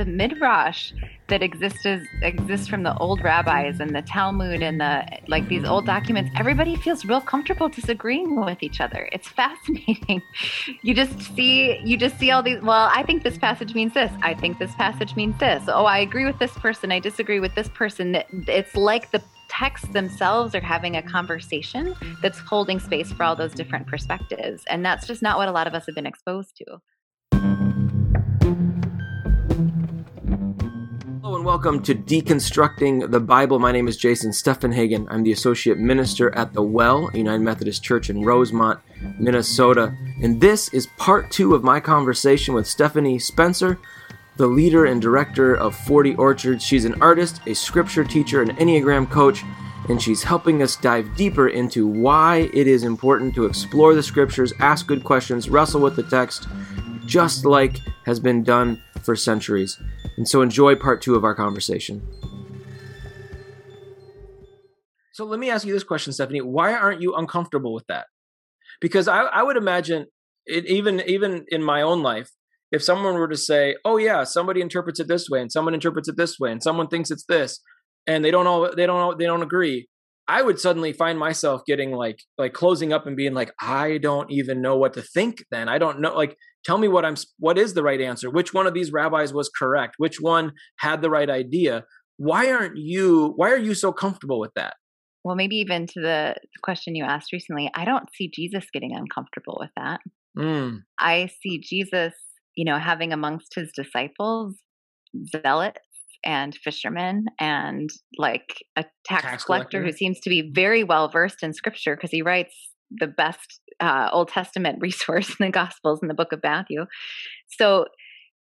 the 0.00 0.10
midrash 0.10 0.92
that 1.28 1.42
exists 1.42 1.84
exists 2.22 2.66
from 2.66 2.82
the 2.82 2.96
old 2.96 3.22
rabbis 3.22 3.80
and 3.80 3.94
the 3.94 4.00
Talmud 4.00 4.62
and 4.62 4.80
the 4.80 5.04
like 5.28 5.46
these 5.48 5.62
old 5.62 5.84
documents, 5.84 6.30
everybody 6.36 6.74
feels 6.76 7.04
real 7.04 7.20
comfortable 7.20 7.68
disagreeing 7.68 8.42
with 8.42 8.62
each 8.62 8.80
other. 8.80 9.10
It's 9.12 9.28
fascinating. 9.28 10.22
you 10.82 10.94
just 10.94 11.20
see 11.34 11.78
you 11.84 11.98
just 11.98 12.18
see 12.18 12.30
all 12.30 12.42
these. 12.42 12.62
Well, 12.62 12.90
I 12.94 13.02
think 13.02 13.22
this 13.22 13.36
passage 13.36 13.74
means 13.74 13.92
this. 13.92 14.10
I 14.22 14.32
think 14.32 14.58
this 14.58 14.74
passage 14.76 15.14
means 15.16 15.38
this. 15.38 15.64
Oh, 15.68 15.84
I 15.84 15.98
agree 15.98 16.24
with 16.24 16.38
this 16.38 16.52
person. 16.52 16.90
I 16.90 16.98
disagree 16.98 17.40
with 17.40 17.54
this 17.54 17.68
person. 17.68 18.22
It's 18.48 18.74
like 18.74 19.10
the 19.10 19.22
texts 19.50 19.88
themselves 19.88 20.54
are 20.54 20.60
having 20.60 20.96
a 20.96 21.02
conversation 21.02 21.94
that's 22.22 22.38
holding 22.38 22.80
space 22.80 23.12
for 23.12 23.24
all 23.24 23.36
those 23.36 23.52
different 23.52 23.86
perspectives. 23.86 24.64
And 24.70 24.82
that's 24.82 25.06
just 25.06 25.20
not 25.20 25.36
what 25.36 25.48
a 25.48 25.52
lot 25.52 25.66
of 25.66 25.74
us 25.74 25.84
have 25.86 25.94
been 25.94 26.06
exposed 26.06 26.56
to. 26.56 26.80
Hello 31.30 31.38
and 31.38 31.46
welcome 31.46 31.80
to 31.84 31.94
Deconstructing 31.94 33.12
the 33.12 33.20
Bible. 33.20 33.60
My 33.60 33.70
name 33.70 33.86
is 33.86 33.96
Jason 33.96 34.32
Steffenhagen. 34.32 35.06
I'm 35.08 35.22
the 35.22 35.30
Associate 35.30 35.78
Minister 35.78 36.34
at 36.34 36.52
the 36.52 36.60
Well, 36.60 37.08
United 37.14 37.42
Methodist 37.42 37.84
Church 37.84 38.10
in 38.10 38.24
Rosemount, 38.24 38.80
Minnesota. 39.16 39.94
And 40.20 40.40
this 40.40 40.74
is 40.74 40.88
part 40.98 41.30
two 41.30 41.54
of 41.54 41.62
my 41.62 41.78
conversation 41.78 42.52
with 42.52 42.66
Stephanie 42.66 43.20
Spencer 43.20 43.78
the 44.38 44.48
leader 44.48 44.86
and 44.86 45.00
director 45.00 45.54
of 45.54 45.76
40 45.76 46.16
Orchards. 46.16 46.64
She's 46.64 46.84
an 46.84 47.00
artist, 47.00 47.40
a 47.46 47.54
scripture 47.54 48.02
teacher, 48.02 48.42
an 48.42 48.56
Enneagram 48.56 49.08
coach, 49.08 49.44
and 49.88 50.02
she's 50.02 50.24
helping 50.24 50.64
us 50.64 50.74
dive 50.74 51.14
deeper 51.14 51.46
into 51.46 51.86
why 51.86 52.50
it 52.52 52.66
is 52.66 52.82
important 52.82 53.36
to 53.36 53.44
explore 53.44 53.94
the 53.94 54.02
scriptures, 54.02 54.52
ask 54.58 54.88
good 54.88 55.04
questions, 55.04 55.48
wrestle 55.48 55.80
with 55.80 55.94
the 55.94 56.02
text, 56.02 56.48
just 57.06 57.44
like 57.44 57.78
has 58.04 58.18
been 58.18 58.42
done 58.42 58.82
for 59.02 59.16
centuries. 59.16 59.80
And 60.16 60.28
so 60.28 60.42
enjoy 60.42 60.74
part 60.76 61.02
two 61.02 61.14
of 61.14 61.24
our 61.24 61.34
conversation. 61.34 62.06
So 65.12 65.24
let 65.24 65.38
me 65.38 65.50
ask 65.50 65.66
you 65.66 65.72
this 65.72 65.84
question, 65.84 66.12
Stephanie. 66.12 66.40
Why 66.40 66.72
aren't 66.72 67.02
you 67.02 67.14
uncomfortable 67.14 67.74
with 67.74 67.86
that? 67.88 68.06
Because 68.80 69.08
I, 69.08 69.22
I 69.22 69.42
would 69.42 69.56
imagine 69.56 70.06
it, 70.46 70.66
even 70.66 71.02
even 71.06 71.44
in 71.48 71.62
my 71.62 71.82
own 71.82 72.02
life, 72.02 72.30
if 72.72 72.82
someone 72.82 73.14
were 73.14 73.28
to 73.28 73.36
say, 73.36 73.76
"Oh 73.84 73.98
yeah, 73.98 74.24
somebody 74.24 74.60
interprets 74.60 75.00
it 75.00 75.08
this 75.08 75.28
way 75.28 75.42
and 75.42 75.52
someone 75.52 75.74
interprets 75.74 76.08
it 76.08 76.16
this 76.16 76.38
way 76.38 76.52
and 76.52 76.62
someone 76.62 76.88
thinks 76.88 77.10
it's 77.10 77.24
this," 77.26 77.60
and 78.06 78.24
they 78.24 78.30
don't 78.30 78.46
all 78.46 78.74
they 78.74 78.86
don't 78.86 79.00
all, 79.00 79.16
they 79.16 79.26
don't 79.26 79.42
agree, 79.42 79.88
I 80.28 80.42
would 80.42 80.60
suddenly 80.60 80.92
find 80.92 81.18
myself 81.18 81.62
getting 81.66 81.92
like 81.92 82.20
like 82.38 82.52
closing 82.52 82.92
up 82.92 83.06
and 83.06 83.16
being 83.16 83.34
like, 83.34 83.52
"I 83.60 83.98
don't 83.98 84.30
even 84.30 84.62
know 84.62 84.76
what 84.76 84.94
to 84.94 85.02
think." 85.02 85.44
Then 85.50 85.68
I 85.68 85.78
don't 85.78 86.00
know 86.00 86.14
like 86.14 86.36
tell 86.64 86.78
me 86.78 86.88
what 86.88 87.04
I'm 87.04 87.16
what 87.38 87.58
is 87.58 87.74
the 87.74 87.82
right 87.82 88.00
answer? 88.00 88.30
Which 88.30 88.54
one 88.54 88.66
of 88.66 88.74
these 88.74 88.92
rabbis 88.92 89.32
was 89.32 89.48
correct? 89.48 89.94
Which 89.98 90.20
one 90.20 90.52
had 90.78 91.02
the 91.02 91.10
right 91.10 91.30
idea? 91.30 91.84
Why 92.16 92.50
aren't 92.50 92.76
you 92.76 93.32
why 93.36 93.50
are 93.50 93.58
you 93.58 93.74
so 93.74 93.92
comfortable 93.92 94.40
with 94.40 94.52
that? 94.54 94.74
Well, 95.24 95.36
maybe 95.36 95.56
even 95.56 95.86
to 95.88 96.00
the 96.00 96.36
question 96.62 96.94
you 96.94 97.04
asked 97.04 97.32
recently, 97.32 97.70
I 97.74 97.84
don't 97.84 98.08
see 98.14 98.30
Jesus 98.34 98.64
getting 98.72 98.94
uncomfortable 98.94 99.58
with 99.60 99.70
that. 99.76 100.00
Mm. 100.38 100.78
I 100.98 101.28
see 101.42 101.60
Jesus 101.60 102.14
you 102.60 102.64
know, 102.64 102.78
having 102.78 103.12
amongst 103.12 103.54
his 103.54 103.70
disciples 103.74 104.56
zealots 105.34 105.80
and 106.24 106.54
fishermen 106.54 107.26
and 107.38 107.90
like 108.18 108.64
a 108.76 108.84
tax, 109.04 109.22
tax 109.22 109.44
collector, 109.44 109.78
collector, 109.78 109.84
who 109.84 109.92
seems 109.92 110.20
to 110.20 110.30
be 110.30 110.50
very 110.54 110.84
well 110.84 111.08
versed 111.08 111.42
in 111.42 111.52
scripture 111.52 111.96
because 111.96 112.10
he 112.10 112.22
writes 112.22 112.54
the 112.90 113.06
best 113.06 113.60
uh, 113.80 114.08
Old 114.12 114.28
Testament 114.28 114.78
resource 114.80 115.28
in 115.28 115.46
the 115.46 115.50
Gospels 115.50 116.00
in 116.02 116.08
the 116.08 116.14
book 116.14 116.32
of 116.32 116.40
Matthew. 116.42 116.86
So 117.58 117.86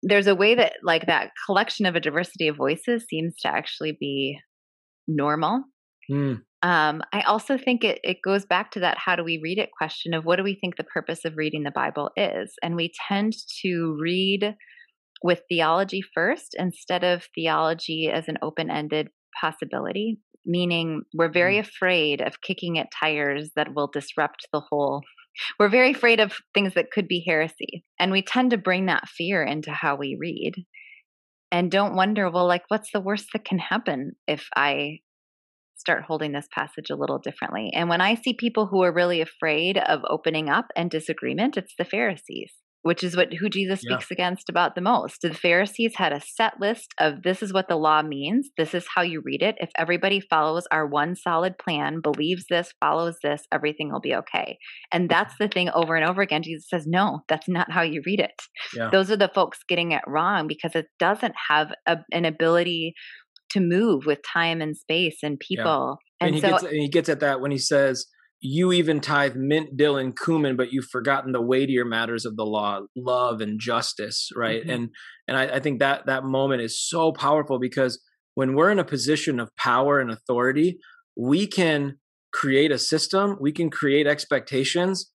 there's 0.04 0.28
a 0.28 0.36
way 0.36 0.56
that 0.56 0.74
like 0.84 1.06
that 1.06 1.32
collection 1.46 1.86
of 1.86 1.96
a 1.96 2.00
diversity 2.00 2.48
of 2.48 2.58
voices 2.58 3.06
seems 3.10 3.36
to 3.42 3.48
actually 3.48 3.96
be 4.00 4.40
normal. 5.08 5.64
Mm. 6.10 6.42
Um, 6.64 7.02
I 7.12 7.22
also 7.22 7.58
think 7.58 7.84
it, 7.84 8.00
it 8.04 8.18
goes 8.24 8.46
back 8.46 8.72
to 8.72 8.82
that 8.82 8.98
how 8.98 9.16
do 9.16 9.24
we 9.24 9.40
read 9.42 9.58
it 9.58 9.70
question 9.76 10.14
of 10.14 10.26
what 10.26 10.36
do 10.36 10.44
we 10.44 10.56
think 10.56 10.76
the 10.76 10.84
purpose 10.84 11.26
of 11.26 11.38
reading 11.38 11.64
the 11.64 11.72
Bible 11.72 12.12
is? 12.16 12.54
And 12.62 12.76
we 12.76 12.92
tend 13.08 13.34
to 13.64 13.98
read 14.00 14.56
with 15.24 15.42
theology 15.50 16.02
first 16.14 16.56
instead 16.58 17.04
of 17.04 17.28
theology 17.36 18.10
as 18.14 18.28
an 18.28 18.38
open 18.42 18.70
ended 18.70 19.10
possibility, 19.40 20.20
meaning 20.46 21.04
we're 21.14 21.32
very 21.32 21.58
mm. 21.58 21.62
afraid 21.62 22.22
of 22.22 22.42
kicking 22.42 22.80
at 22.80 22.88
tires 22.98 23.52
that 23.56 23.74
will 23.76 23.90
disrupt 23.92 24.48
the 24.52 24.62
whole. 24.70 25.02
We're 25.60 25.70
very 25.70 25.92
afraid 25.92 26.20
of 26.20 26.34
things 26.54 26.74
that 26.74 26.92
could 26.92 27.08
be 27.08 27.24
heresy. 27.26 27.86
And 28.00 28.12
we 28.12 28.22
tend 28.22 28.52
to 28.52 28.58
bring 28.58 28.88
that 28.88 29.08
fear 29.08 29.44
into 29.44 29.72
how 29.72 29.96
we 29.96 30.18
read 30.20 30.54
and 31.52 31.70
don't 31.70 31.96
wonder, 31.96 32.30
well, 32.30 32.48
like, 32.48 32.64
what's 32.70 32.92
the 32.92 33.02
worst 33.02 33.28
that 33.34 33.46
can 33.46 33.60
happen 33.60 34.14
if 34.28 34.48
I 34.56 35.00
start 35.82 36.04
holding 36.04 36.32
this 36.32 36.48
passage 36.54 36.90
a 36.90 36.96
little 36.96 37.18
differently. 37.18 37.72
And 37.74 37.90
when 37.90 38.02
I 38.02 38.16
see 38.16 38.34
people 38.34 38.68
who 38.68 38.84
are 38.84 38.94
really 38.94 39.20
afraid 39.20 39.78
of 39.78 40.02
opening 40.08 40.48
up 40.48 40.68
and 40.76 40.90
disagreement, 40.90 41.58
it's 41.58 41.74
the 41.78 41.86
Pharisees, 41.86 42.54
which 42.84 43.04
is 43.04 43.16
what 43.16 43.34
who 43.34 43.50
Jesus 43.50 43.82
yeah. 43.84 43.96
speaks 43.96 44.12
against 44.12 44.50
about 44.50 44.76
the 44.76 44.82
most. 44.82 45.22
The 45.22 45.34
Pharisees 45.34 45.94
had 45.96 46.14
a 46.14 46.22
set 46.22 46.60
list 46.60 46.94
of 47.00 47.24
this 47.24 47.44
is 47.44 47.54
what 47.54 47.68
the 47.68 47.76
law 47.76 48.02
means, 48.02 48.50
this 48.58 48.74
is 48.74 48.86
how 48.96 49.02
you 49.02 49.22
read 49.24 49.42
it. 49.42 49.56
If 49.60 49.70
everybody 49.78 50.20
follows 50.20 50.66
our 50.72 50.88
one 50.88 51.16
solid 51.16 51.58
plan, 51.58 52.02
believes 52.02 52.46
this, 52.50 52.74
follows 52.80 53.18
this, 53.24 53.44
everything 53.52 53.92
will 53.92 54.02
be 54.02 54.16
okay. 54.16 54.58
And 54.92 55.04
mm-hmm. 55.04 55.10
that's 55.10 55.36
the 55.40 55.48
thing 55.48 55.70
over 55.74 55.96
and 55.96 56.10
over 56.10 56.22
again. 56.22 56.44
Jesus 56.44 56.68
says, 56.70 56.86
no, 56.88 57.22
that's 57.28 57.48
not 57.48 57.72
how 57.72 57.82
you 57.82 58.02
read 58.06 58.20
it. 58.20 58.32
Yeah. 58.76 58.90
Those 58.92 59.12
are 59.12 59.18
the 59.18 59.32
folks 59.34 59.60
getting 59.68 59.92
it 59.92 60.02
wrong 60.08 60.48
because 60.48 60.76
it 60.76 60.88
doesn't 61.00 61.36
have 61.50 61.72
a, 61.86 61.98
an 62.12 62.26
ability 62.26 62.94
to 63.52 63.60
move 63.60 64.06
with 64.06 64.20
time 64.34 64.62
and 64.62 64.76
space 64.76 65.18
and 65.24 65.40
people. 65.40 66.00
Yeah. 66.22 66.28
And, 66.28 66.28
and, 66.28 66.36
he 66.36 66.42
so, 66.42 66.50
gets, 66.50 66.64
and 66.64 66.82
he 66.82 66.90
gets 66.90 67.10
at 67.10 67.20
that 67.20 67.42
when 67.42 67.52
he 67.52 67.58
says, 67.58 68.06
you 68.42 68.72
even 68.72 69.00
tithe 69.00 69.36
mint, 69.36 69.78
dill, 69.78 69.98
and 69.98 70.18
cumin, 70.18 70.58
but 70.58 70.74
you've 70.74 70.90
forgotten 70.92 71.32
the 71.32 71.42
weightier 71.42 71.86
matters 71.86 72.26
of 72.26 72.36
the 72.36 72.46
law, 72.46 72.82
love 72.96 73.40
and 73.40 73.60
justice, 73.60 74.30
right? 74.36 74.62
Mm-hmm. 74.62 74.70
And 74.72 74.90
and 75.28 75.38
I, 75.38 75.56
I 75.56 75.60
think 75.60 75.80
that 75.80 76.08
that 76.08 76.24
moment 76.24 76.62
is 76.62 76.80
so 76.80 77.12
powerful 77.12 77.60
because 77.60 78.02
when 78.34 78.56
we're 78.56 78.72
in 78.72 78.80
a 78.80 78.84
position 78.84 79.40
of 79.40 79.56
power 79.56 80.00
and 80.00 80.10
authority, 80.10 80.80
we 81.16 81.46
can 81.46 81.98
create 82.34 82.72
a 82.72 82.80
system, 82.80 83.38
we 83.40 83.52
can 83.52 83.70
create 83.70 84.08
expectations 84.08 85.12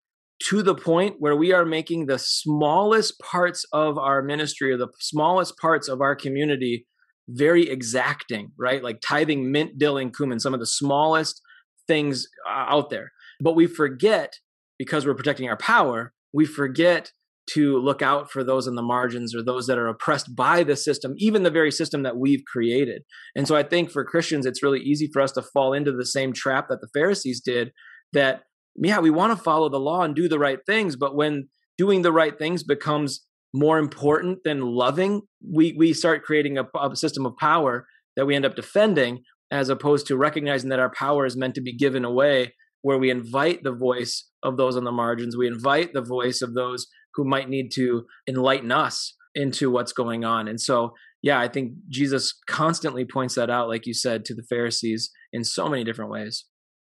to 0.49 0.61
the 0.61 0.75
point 0.75 1.15
where 1.19 1.35
we 1.35 1.53
are 1.53 1.63
making 1.63 2.07
the 2.07 2.19
smallest 2.19 3.17
parts 3.19 3.65
of 3.71 3.97
our 3.97 4.21
ministry 4.21 4.71
or 4.71 4.77
the 4.77 4.89
smallest 4.99 5.57
parts 5.57 5.87
of 5.87 6.01
our 6.01 6.15
community 6.15 6.85
very 7.29 7.69
exacting, 7.69 8.51
right? 8.59 8.83
Like 8.83 8.99
tithing 9.01 9.51
mint, 9.51 9.77
dill, 9.77 9.97
and 9.97 10.13
cumin, 10.13 10.39
some 10.39 10.53
of 10.53 10.59
the 10.59 10.65
smallest 10.65 11.41
things 11.87 12.27
uh, 12.47 12.65
out 12.75 12.89
there. 12.89 13.11
But 13.39 13.55
we 13.55 13.67
forget, 13.67 14.33
because 14.77 15.05
we're 15.05 15.15
protecting 15.15 15.49
our 15.49 15.57
power, 15.57 16.13
we 16.33 16.45
forget 16.45 17.11
to 17.51 17.77
look 17.77 18.01
out 18.01 18.31
for 18.31 18.43
those 18.43 18.67
in 18.67 18.75
the 18.75 18.81
margins 18.81 19.35
or 19.35 19.43
those 19.43 19.67
that 19.67 19.77
are 19.77 19.87
oppressed 19.87 20.33
by 20.35 20.63
the 20.63 20.77
system, 20.77 21.13
even 21.17 21.43
the 21.43 21.51
very 21.51 21.71
system 21.71 22.03
that 22.03 22.17
we've 22.17 22.43
created. 22.45 23.03
And 23.35 23.47
so 23.47 23.55
I 23.55 23.63
think 23.63 23.91
for 23.91 24.05
Christians, 24.05 24.45
it's 24.45 24.63
really 24.63 24.79
easy 24.79 25.09
for 25.11 25.21
us 25.21 25.33
to 25.33 25.41
fall 25.41 25.73
into 25.73 25.91
the 25.91 26.05
same 26.05 26.31
trap 26.31 26.67
that 26.69 26.79
the 26.79 26.87
Pharisees 26.93 27.41
did 27.41 27.71
that, 28.13 28.43
yeah, 28.75 28.99
we 28.99 29.09
want 29.09 29.37
to 29.37 29.43
follow 29.43 29.69
the 29.69 29.79
law 29.79 30.03
and 30.03 30.15
do 30.15 30.29
the 30.29 30.39
right 30.39 30.59
things, 30.65 30.95
but 30.95 31.15
when 31.15 31.49
doing 31.77 32.01
the 32.01 32.13
right 32.13 32.37
things 32.37 32.63
becomes 32.63 33.25
more 33.53 33.77
important 33.77 34.39
than 34.43 34.61
loving, 34.61 35.21
we 35.53 35.75
we 35.77 35.93
start 35.93 36.23
creating 36.23 36.57
a, 36.57 36.65
a 36.79 36.95
system 36.95 37.25
of 37.25 37.37
power 37.37 37.85
that 38.15 38.25
we 38.25 38.35
end 38.35 38.45
up 38.45 38.55
defending, 38.55 39.21
as 39.53 39.69
opposed 39.69 40.07
to 40.07 40.17
recognizing 40.17 40.71
that 40.71 40.79
our 40.79 40.91
power 40.91 41.27
is 41.27 41.37
meant 41.37 41.53
to 41.53 41.61
be 41.61 41.77
given 41.77 42.03
away, 42.03 42.55
where 42.81 42.97
we 42.97 43.11
invite 43.11 43.61
the 43.63 43.71
voice 43.71 44.27
of 44.41 44.57
those 44.57 44.75
on 44.75 44.83
the 44.83 44.91
margins, 44.91 45.37
we 45.37 45.47
invite 45.47 45.93
the 45.93 46.01
voice 46.01 46.41
of 46.41 46.55
those 46.55 46.87
who 47.13 47.23
might 47.23 47.47
need 47.47 47.69
to 47.71 48.03
enlighten 48.27 48.71
us 48.71 49.15
into 49.35 49.69
what's 49.69 49.93
going 49.93 50.25
on. 50.25 50.47
And 50.47 50.59
so, 50.59 50.93
yeah, 51.21 51.39
I 51.39 51.47
think 51.47 51.73
Jesus 51.87 52.33
constantly 52.47 53.05
points 53.05 53.35
that 53.35 53.51
out, 53.51 53.69
like 53.69 53.85
you 53.85 53.93
said, 53.93 54.25
to 54.25 54.33
the 54.33 54.43
Pharisees 54.49 55.11
in 55.31 55.43
so 55.43 55.69
many 55.69 55.83
different 55.83 56.09
ways. 56.09 56.45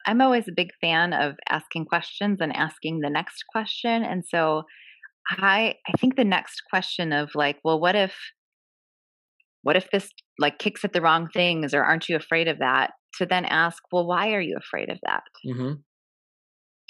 I'm 0.05 0.21
always 0.21 0.47
a 0.47 0.53
big 0.55 0.69
fan 0.79 1.11
of 1.11 1.35
asking 1.49 1.85
questions 1.85 2.39
and 2.39 2.55
asking 2.55 3.01
the 3.01 3.09
next 3.09 3.43
question. 3.51 4.01
And 4.01 4.23
so 4.25 4.63
I 5.29 5.75
I 5.87 5.91
think 5.99 6.15
the 6.15 6.23
next 6.23 6.61
question 6.69 7.11
of 7.11 7.31
like, 7.35 7.57
well, 7.65 7.81
what 7.81 7.95
if 7.95 8.15
what 9.65 9.75
if 9.75 9.89
this 9.89 10.11
like 10.37 10.59
kicks 10.59 10.85
at 10.85 10.93
the 10.93 11.01
wrong 11.01 11.27
things 11.33 11.73
or 11.73 11.83
aren't 11.83 12.07
you 12.07 12.15
afraid 12.15 12.47
of 12.47 12.59
that? 12.59 12.91
To 13.17 13.25
then 13.25 13.45
ask, 13.45 13.81
well, 13.91 14.05
why 14.05 14.33
are 14.33 14.41
you 14.41 14.55
afraid 14.59 14.91
of 14.91 14.99
that? 15.03 15.23
Mm-hmm. 15.43 15.73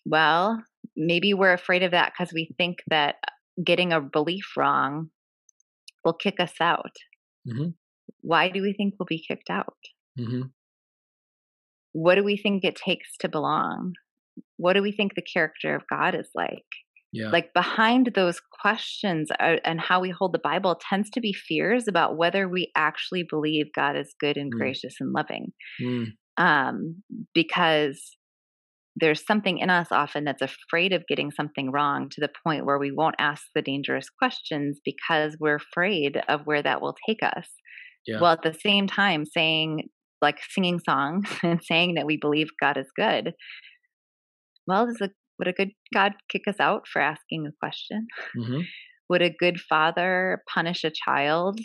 Well, 0.05 0.61
maybe 0.93 1.33
we're 1.33 1.53
afraid 1.53 1.83
of 1.83 1.91
that 1.91 2.11
because 2.11 2.33
we 2.33 2.53
think 2.57 2.79
that 2.87 3.15
getting 3.63 3.93
a 3.93 4.01
belief 4.01 4.57
wrong 4.57 5.09
will 6.03 6.11
kick 6.11 6.41
us 6.41 6.55
out. 6.59 6.91
Mm-hmm. 7.47 7.69
Why 8.19 8.49
do 8.49 8.61
we 8.61 8.73
think 8.73 8.95
we'll 8.99 9.05
be 9.07 9.23
kicked 9.25 9.49
out? 9.49 9.77
Mm-hmm. 10.19 10.47
What 11.93 12.15
do 12.15 12.25
we 12.25 12.35
think 12.35 12.65
it 12.65 12.75
takes 12.75 13.15
to 13.21 13.29
belong? 13.29 13.93
What 14.57 14.73
do 14.73 14.81
we 14.81 14.91
think 14.91 15.15
the 15.15 15.21
character 15.21 15.75
of 15.75 15.83
God 15.89 16.13
is 16.13 16.27
like? 16.35 16.65
Yeah. 17.11 17.29
Like 17.29 17.53
behind 17.53 18.11
those 18.13 18.41
questions 18.61 19.29
uh, 19.39 19.57
and 19.63 19.79
how 19.79 20.01
we 20.01 20.09
hold 20.09 20.33
the 20.33 20.39
Bible 20.39 20.79
tends 20.89 21.09
to 21.11 21.21
be 21.21 21.31
fears 21.31 21.87
about 21.87 22.17
whether 22.17 22.49
we 22.49 22.71
actually 22.75 23.23
believe 23.29 23.67
God 23.73 23.95
is 23.95 24.13
good 24.19 24.35
and 24.35 24.53
mm. 24.53 24.57
gracious 24.57 24.95
and 24.99 25.13
loving. 25.13 25.53
Mm. 25.81 26.07
Um, 26.37 27.03
because 27.33 28.17
there's 28.97 29.25
something 29.25 29.57
in 29.57 29.69
us 29.69 29.87
often 29.91 30.23
that's 30.23 30.41
afraid 30.41 30.93
of 30.93 31.07
getting 31.07 31.31
something 31.31 31.71
wrong 31.71 32.09
to 32.09 32.21
the 32.21 32.29
point 32.45 32.65
where 32.65 32.79
we 32.79 32.91
won't 32.91 33.15
ask 33.19 33.43
the 33.53 33.61
dangerous 33.61 34.09
questions 34.09 34.79
because 34.83 35.37
we're 35.39 35.55
afraid 35.55 36.21
of 36.29 36.41
where 36.45 36.63
that 36.63 36.81
will 36.81 36.95
take 37.07 37.21
us. 37.21 37.47
Yeah. 38.05 38.21
Well, 38.21 38.31
at 38.31 38.43
the 38.43 38.53
same 38.53 38.87
time, 38.87 39.25
saying 39.25 39.89
like 40.21 40.39
singing 40.49 40.79
songs 40.79 41.29
and 41.43 41.61
saying 41.63 41.95
that 41.95 42.05
we 42.05 42.17
believe 42.17 42.47
God 42.59 42.77
is 42.77 42.87
good. 42.95 43.33
Well, 44.67 44.87
does 44.87 45.01
a, 45.01 45.09
would 45.39 45.47
a 45.47 45.53
good 45.53 45.71
God 45.93 46.13
kick 46.29 46.43
us 46.47 46.59
out 46.59 46.87
for 46.91 47.01
asking 47.01 47.47
a 47.47 47.51
question? 47.59 48.07
Mm-hmm. 48.37 48.61
Would 49.07 49.21
a 49.21 49.29
good 49.29 49.59
father 49.59 50.41
punish 50.51 50.83
a 50.83 50.89
child 50.89 51.59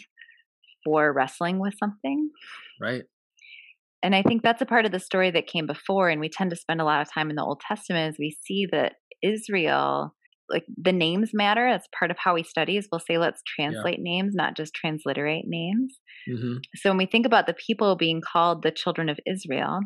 for 0.84 1.11
wrestling 1.11 1.58
with 1.58 1.72
something? 1.81 2.28
Right 2.78 3.05
and 4.02 4.14
I 4.14 4.22
think 4.22 4.43
that's 4.43 4.62
a 4.62 4.67
part 4.67 4.87
of 4.87 4.93
the 4.93 5.00
story 5.00 5.31
that 5.31 5.46
came 5.46 5.67
before. 5.67 6.08
And 6.08 6.20
we 6.20 6.28
tend 6.28 6.50
to 6.50 6.56
spend 6.56 6.81
a 6.81 6.84
lot 6.84 7.02
of 7.02 7.12
time 7.12 7.31
in 7.31 7.37
the 7.37 7.44
Old 7.44 7.61
Testament 7.67 8.08
as 8.08 8.19
we 8.19 8.37
see 8.43 8.67
that 8.72 8.94
Israel, 9.22 10.14
like 10.49 10.64
the 10.76 10.93
names 10.93 11.31
matter. 11.34 11.69
That's 11.70 11.88
part 11.96 12.11
of 12.11 12.17
how 12.19 12.34
we 12.34 12.43
study 12.43 12.76
is 12.76 12.88
we'll 12.90 13.00
say, 13.00 13.19
let's 13.19 13.43
translate 13.46 13.99
yeah. 13.99 14.12
names, 14.12 14.34
not 14.34 14.56
just 14.56 14.75
transliterate 14.75 15.44
names. 15.46 15.99
Mm-hmm. 16.28 16.58
So 16.76 16.90
when 16.90 16.96
we 16.96 17.06
think 17.06 17.26
about 17.26 17.46
the 17.46 17.55
people 17.55 17.96
being 17.96 18.20
called 18.20 18.62
the 18.62 18.70
children 18.70 19.08
of 19.08 19.20
Israel, 19.26 19.81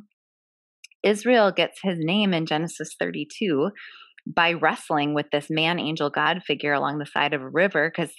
Israel 1.05 1.53
gets 1.53 1.79
his 1.83 1.99
name 1.99 2.35
in 2.35 2.47
Genesis 2.47 2.97
32 2.99 3.71
by 4.27 4.53
wrestling 4.53 5.15
with 5.15 5.27
this 5.33 5.49
man 5.51 5.79
angel 5.79 6.11
God 6.11 6.43
figure 6.47 6.73
along 6.73 6.99
the 6.99 7.07
side 7.07 7.35
of 7.35 7.43
a 7.43 7.49
river 7.49 7.93
because 7.95 8.15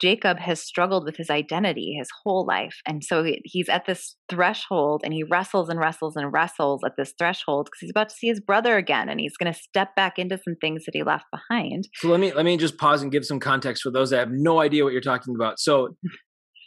Jacob 0.00 0.38
has 0.38 0.62
struggled 0.62 1.04
with 1.04 1.16
his 1.16 1.28
identity 1.28 1.94
his 1.98 2.08
whole 2.24 2.46
life. 2.46 2.80
And 2.86 3.04
so 3.04 3.24
he's 3.44 3.68
at 3.68 3.84
this 3.84 4.16
threshold 4.30 5.02
and 5.04 5.12
he 5.12 5.22
wrestles 5.22 5.68
and 5.68 5.78
wrestles 5.78 6.16
and 6.16 6.32
wrestles 6.32 6.80
at 6.84 6.92
this 6.96 7.12
threshold 7.18 7.66
because 7.66 7.80
he's 7.80 7.90
about 7.90 8.08
to 8.08 8.14
see 8.14 8.28
his 8.28 8.40
brother 8.40 8.76
again 8.76 9.08
and 9.08 9.20
he's 9.20 9.36
going 9.36 9.52
to 9.52 9.58
step 9.58 9.94
back 9.94 10.18
into 10.18 10.38
some 10.38 10.54
things 10.60 10.84
that 10.86 10.94
he 10.94 11.02
left 11.02 11.26
behind. 11.30 11.88
So 11.96 12.08
let 12.08 12.20
me 12.20 12.32
let 12.32 12.46
me 12.46 12.56
just 12.56 12.78
pause 12.78 13.02
and 13.02 13.12
give 13.12 13.26
some 13.26 13.40
context 13.40 13.82
for 13.82 13.90
those 13.90 14.10
that 14.10 14.18
have 14.18 14.30
no 14.32 14.60
idea 14.60 14.84
what 14.84 14.92
you're 14.92 15.02
talking 15.02 15.34
about. 15.34 15.60
So 15.60 15.96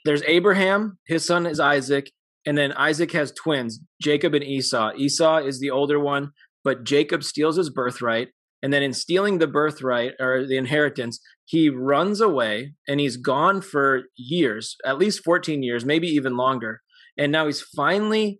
there's 0.06 0.22
Abraham, 0.24 1.00
his 1.08 1.26
son 1.26 1.48
is 1.48 1.60
Isaac, 1.60 2.12
and 2.46 2.58
then 2.58 2.74
Isaac 2.74 3.12
has 3.14 3.32
twins, 3.32 3.80
Jacob 4.02 4.34
and 4.34 4.44
Esau. 4.44 4.92
Esau 4.98 5.38
is 5.38 5.60
the 5.60 5.72
older 5.72 6.00
one, 6.00 6.32
but 6.64 6.84
Jacob 6.84 7.24
steals 7.24 7.56
his 7.56 7.70
birthright 7.70 8.30
and 8.64 8.72
then 8.72 8.82
in 8.82 8.94
stealing 8.94 9.38
the 9.38 9.48
birthright 9.48 10.14
or 10.22 10.48
the 10.48 10.58
inheritance, 10.58 11.20
he 11.44 11.70
runs 11.70 12.22
away 12.22 12.74
and 12.88 13.02
he's 13.02 13.18
gone 13.18 13.60
for 13.60 14.04
years, 14.16 14.78
at 14.86 14.98
least 14.98 15.24
14 15.26 15.62
years, 15.62 15.84
maybe 15.84 16.08
even 16.08 16.38
longer. 16.38 16.82
And 17.18 17.32
now 17.32 17.46
he's 17.46 17.62
finally 17.62 18.40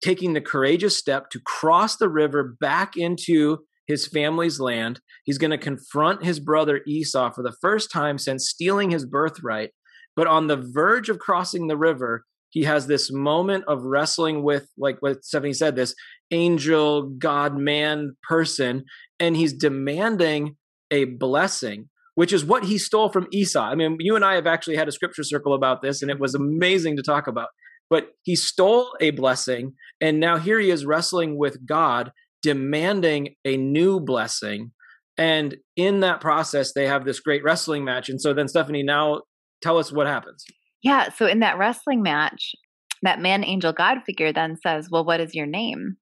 taking 0.00 0.32
the 0.32 0.40
courageous 0.40 0.96
step 0.96 1.28
to 1.30 1.40
cross 1.40 1.96
the 1.96 2.08
river 2.08 2.56
back 2.60 2.96
into 2.96 3.58
his 3.88 4.06
family's 4.06 4.60
land. 4.60 5.00
He's 5.24 5.38
going 5.38 5.50
to 5.50 5.58
confront 5.58 6.24
his 6.24 6.38
brother 6.38 6.80
Esau 6.86 7.32
for 7.32 7.42
the 7.42 7.56
first 7.60 7.90
time 7.90 8.16
since 8.16 8.48
stealing 8.48 8.90
his 8.90 9.04
birthright. 9.04 9.70
But 10.14 10.28
on 10.28 10.46
the 10.46 10.70
verge 10.72 11.08
of 11.08 11.18
crossing 11.18 11.66
the 11.66 11.76
river, 11.76 12.24
he 12.50 12.64
has 12.64 12.86
this 12.86 13.12
moment 13.12 13.64
of 13.68 13.82
wrestling 13.82 14.42
with, 14.42 14.68
like 14.78 14.96
what 15.00 15.24
Stephanie 15.24 15.52
said, 15.52 15.76
this 15.76 15.94
angel, 16.30 17.02
God, 17.18 17.56
man 17.56 18.16
person 18.28 18.84
and 19.20 19.36
he's 19.36 19.52
demanding 19.52 20.56
a 20.90 21.04
blessing, 21.04 21.88
which 22.14 22.32
is 22.32 22.44
what 22.44 22.64
he 22.64 22.78
stole 22.78 23.10
from 23.10 23.26
Esau. 23.32 23.62
I 23.62 23.74
mean, 23.74 23.96
you 24.00 24.16
and 24.16 24.24
I 24.24 24.34
have 24.34 24.46
actually 24.46 24.76
had 24.76 24.88
a 24.88 24.92
scripture 24.92 25.22
circle 25.22 25.54
about 25.54 25.82
this, 25.82 26.02
and 26.02 26.10
it 26.10 26.20
was 26.20 26.34
amazing 26.34 26.96
to 26.96 27.02
talk 27.02 27.26
about. 27.26 27.48
But 27.90 28.10
he 28.22 28.36
stole 28.36 28.94
a 29.00 29.10
blessing, 29.10 29.74
and 30.00 30.20
now 30.20 30.36
here 30.36 30.60
he 30.60 30.70
is 30.70 30.84
wrestling 30.84 31.38
with 31.38 31.66
God, 31.66 32.12
demanding 32.42 33.34
a 33.44 33.56
new 33.56 33.98
blessing. 33.98 34.72
And 35.16 35.56
in 35.76 36.00
that 36.00 36.20
process, 36.20 36.72
they 36.72 36.86
have 36.86 37.04
this 37.04 37.18
great 37.18 37.42
wrestling 37.42 37.84
match. 37.84 38.08
And 38.08 38.20
so 38.20 38.32
then, 38.32 38.46
Stephanie, 38.46 38.84
now 38.84 39.22
tell 39.62 39.78
us 39.78 39.90
what 39.90 40.06
happens. 40.06 40.44
Yeah. 40.82 41.10
So 41.10 41.26
in 41.26 41.40
that 41.40 41.58
wrestling 41.58 42.02
match, 42.02 42.54
that 43.02 43.20
man 43.20 43.44
angel 43.44 43.72
God 43.72 43.98
figure 44.04 44.32
then 44.32 44.56
says, 44.56 44.88
Well, 44.90 45.04
what 45.04 45.20
is 45.20 45.34
your 45.34 45.46
name? 45.46 45.96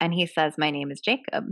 And 0.00 0.14
he 0.14 0.26
says, 0.26 0.54
My 0.58 0.70
name 0.70 0.90
is 0.90 1.00
Jacob. 1.00 1.44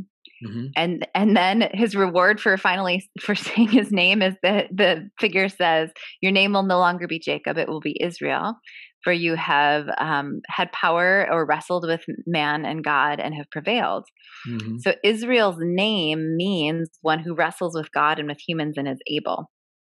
Mm-hmm. 0.45 0.67
And 0.77 1.09
and 1.15 1.37
then 1.37 1.69
his 1.73 1.97
reward 1.97 2.41
for 2.41 2.57
finally 2.59 3.09
for 3.21 3.35
saying 3.35 3.69
his 3.69 3.91
name 3.91 4.23
is 4.23 4.35
that 4.43 4.69
the 4.71 5.09
figure 5.19 5.49
says, 5.49 5.91
"Your 6.21 6.33
name 6.33 6.53
will 6.53 6.63
no 6.63 6.79
longer 6.79 7.07
be 7.07 7.19
Jacob; 7.19 7.57
it 7.57 7.69
will 7.69 7.81
be 7.81 7.97
Israel, 8.01 8.55
for 9.03 9.13
you 9.13 9.35
have 9.35 9.89
um, 9.99 10.41
had 10.49 10.71
power 10.73 11.27
or 11.31 11.47
wrestled 11.47 11.87
with 11.87 12.05
man 12.27 12.67
and 12.67 12.85
God 12.85 13.19
and 13.19 13.35
have 13.35 13.51
prevailed." 13.51 14.05
Mm-hmm. 14.47 14.77
So 14.79 14.95
Israel's 15.03 15.59
name 15.59 16.37
means 16.37 16.91
one 17.01 17.21
who 17.21 17.35
wrestles 17.35 17.75
with 17.75 17.91
God 17.93 18.19
and 18.19 18.29
with 18.29 18.39
humans 18.47 18.75
and 18.77 18.87
is 18.87 19.01
able. 19.11 19.51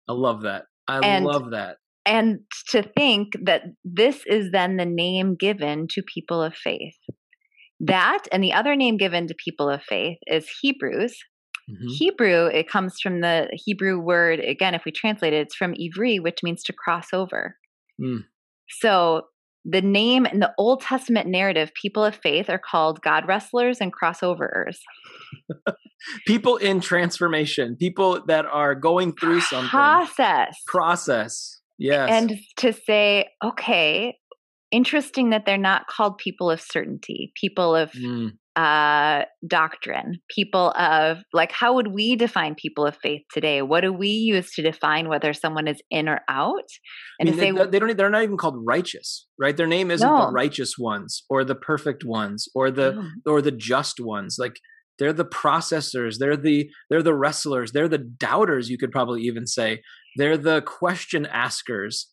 I 0.08 0.14
love 0.14 0.44
that. 0.44 0.66
I 0.88 1.00
and, 1.00 1.26
love 1.26 1.52
that. 1.52 1.78
And 2.10 2.40
to 2.70 2.82
think 2.82 3.34
that 3.44 3.62
this 3.86 4.24
is 4.26 4.50
then 4.52 4.78
the 4.78 4.86
name 4.86 5.36
given 5.40 5.86
to 5.92 6.02
people 6.02 6.42
of 6.42 6.56
faith. 6.56 6.98
That 7.80 8.24
and 8.32 8.44
the 8.44 8.54
other 8.54 8.76
name 8.76 8.98
given 8.98 9.28
to 9.28 9.36
people 9.36 9.70
of 9.70 9.84
faith 9.84 10.18
is 10.26 10.50
Hebrews. 10.62 11.16
Mm-hmm. 11.70 11.88
Hebrew, 11.88 12.48
it 12.48 12.68
comes 12.68 12.96
from 13.02 13.22
the 13.22 13.48
Hebrew 13.54 14.00
word, 14.00 14.40
again, 14.40 14.74
if 14.74 14.86
we 14.86 14.92
translate 14.92 15.34
it, 15.34 15.42
it's 15.42 15.56
from 15.56 15.76
Ivri, 15.76 16.20
which 16.20 16.40
means 16.42 16.64
to 16.64 16.74
cross 16.74 17.14
over. 17.14 17.58
Mm. 18.02 18.24
So 18.82 19.28
the 19.64 19.82
name 19.82 20.26
in 20.26 20.40
the 20.40 20.52
Old 20.58 20.82
Testament 20.82 21.28
narrative, 21.28 21.72
people 21.80 22.04
of 22.04 22.16
faith 22.16 22.50
are 22.50 22.60
called 22.60 23.04
God 23.04 23.28
wrestlers 23.28 23.80
and 23.82 23.94
crossoverers. 23.94 24.78
people 26.28 26.58
in 26.58 26.82
transformation, 26.82 27.76
people 27.76 28.24
that 28.26 28.46
are 28.48 28.74
going 28.74 29.14
through 29.14 29.42
something. 29.42 29.70
Process. 29.70 30.58
Process. 30.66 31.59
Yes. 31.80 32.10
And 32.12 32.38
to 32.58 32.74
say, 32.74 33.30
okay, 33.44 34.18
interesting 34.72 35.32
that 35.32 35.46
they're 35.46 35.58
not 35.58 35.88
called 35.88 36.18
people 36.18 36.52
of 36.52 36.62
certainty, 36.62 37.32
people 37.40 37.76
of 37.76 37.92
mm. 37.94 38.32
uh, 38.56 39.26
doctrine, 39.48 40.20
people 40.30 40.72
of 40.72 41.20
like, 41.34 41.52
how 41.52 41.74
would 41.76 41.88
we 41.88 42.16
define 42.16 42.54
people 42.54 42.86
of 42.86 42.98
faith 43.02 43.22
today? 43.34 43.62
What 43.62 43.82
do 43.82 43.92
we 43.92 44.10
use 44.10 44.52
to 44.56 44.62
define 44.62 45.08
whether 45.08 45.34
someone 45.34 45.68
is 45.68 45.82
in 45.90 46.08
or 46.08 46.20
out? 46.30 46.70
And 47.20 47.30
I 47.30 47.32
mean, 47.32 47.40
they, 47.40 47.60
say, 47.60 47.70
they 47.70 47.80
don't, 47.80 47.98
they're 47.98 48.10
not 48.10 48.24
even 48.24 48.38
called 48.38 48.58
righteous, 48.64 49.26
right? 49.40 49.56
Their 49.56 49.66
name 49.66 49.90
isn't 49.90 50.08
no. 50.08 50.26
the 50.26 50.32
righteous 50.32 50.74
ones 50.78 51.24
or 51.30 51.44
the 51.44 51.56
perfect 51.56 52.04
ones 52.06 52.48
or 52.54 52.70
the, 52.70 52.92
no. 53.26 53.32
or 53.34 53.42
the 53.42 53.52
just 53.52 54.00
ones. 54.00 54.36
Like, 54.38 54.60
they're 55.00 55.14
the 55.14 55.26
processors 55.26 56.18
they're 56.20 56.38
the 56.38 56.70
they're 56.90 57.02
the 57.02 57.16
wrestlers 57.16 57.72
they're 57.72 57.88
the 57.88 57.98
doubters 57.98 58.70
you 58.70 58.78
could 58.78 58.92
probably 58.92 59.22
even 59.22 59.48
say. 59.48 59.82
They're 60.16 60.38
the 60.38 60.62
question 60.62 61.26
askers. 61.26 62.08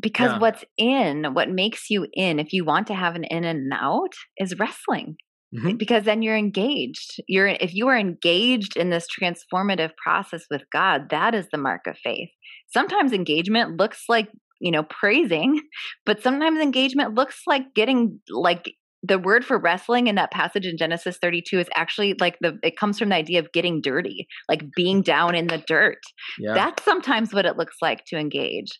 Because 0.00 0.32
yeah. 0.32 0.38
what's 0.38 0.64
in 0.76 1.34
what 1.34 1.50
makes 1.50 1.88
you 1.88 2.06
in 2.12 2.40
if 2.40 2.52
you 2.52 2.64
want 2.64 2.88
to 2.88 2.94
have 2.94 3.14
an 3.14 3.24
in 3.24 3.44
and 3.44 3.72
an 3.72 3.72
out 3.72 4.14
is 4.38 4.58
wrestling. 4.58 5.16
Mm-hmm. 5.54 5.76
because 5.76 6.02
then 6.02 6.20
you're 6.20 6.36
engaged. 6.36 7.22
You're 7.28 7.46
if 7.46 7.74
you 7.74 7.86
are 7.86 7.96
engaged 7.96 8.76
in 8.76 8.90
this 8.90 9.06
transformative 9.06 9.92
process 10.02 10.42
with 10.50 10.62
god 10.72 11.10
that 11.10 11.32
is 11.32 11.46
the 11.52 11.58
mark 11.58 11.86
of 11.86 11.96
faith. 12.02 12.30
Sometimes 12.66 13.12
engagement 13.12 13.76
looks 13.76 14.04
like 14.08 14.28
you 14.60 14.72
know 14.72 14.82
praising 14.82 15.60
but 16.06 16.22
sometimes 16.22 16.60
engagement 16.60 17.14
looks 17.14 17.42
like 17.46 17.72
getting 17.74 18.18
like 18.30 18.72
the 19.06 19.18
word 19.18 19.44
for 19.44 19.58
wrestling 19.58 20.06
in 20.06 20.14
that 20.14 20.30
passage 20.30 20.66
in 20.66 20.78
Genesis 20.78 21.18
32 21.20 21.60
is 21.60 21.68
actually 21.74 22.14
like 22.18 22.38
the 22.40 22.58
it 22.62 22.76
comes 22.76 22.98
from 22.98 23.10
the 23.10 23.14
idea 23.14 23.38
of 23.38 23.52
getting 23.52 23.80
dirty, 23.82 24.26
like 24.48 24.64
being 24.74 25.02
down 25.02 25.34
in 25.34 25.46
the 25.46 25.62
dirt. 25.66 25.98
Yeah. 26.38 26.54
That's 26.54 26.82
sometimes 26.84 27.32
what 27.32 27.44
it 27.44 27.56
looks 27.56 27.76
like 27.82 28.04
to 28.06 28.16
engage. 28.16 28.70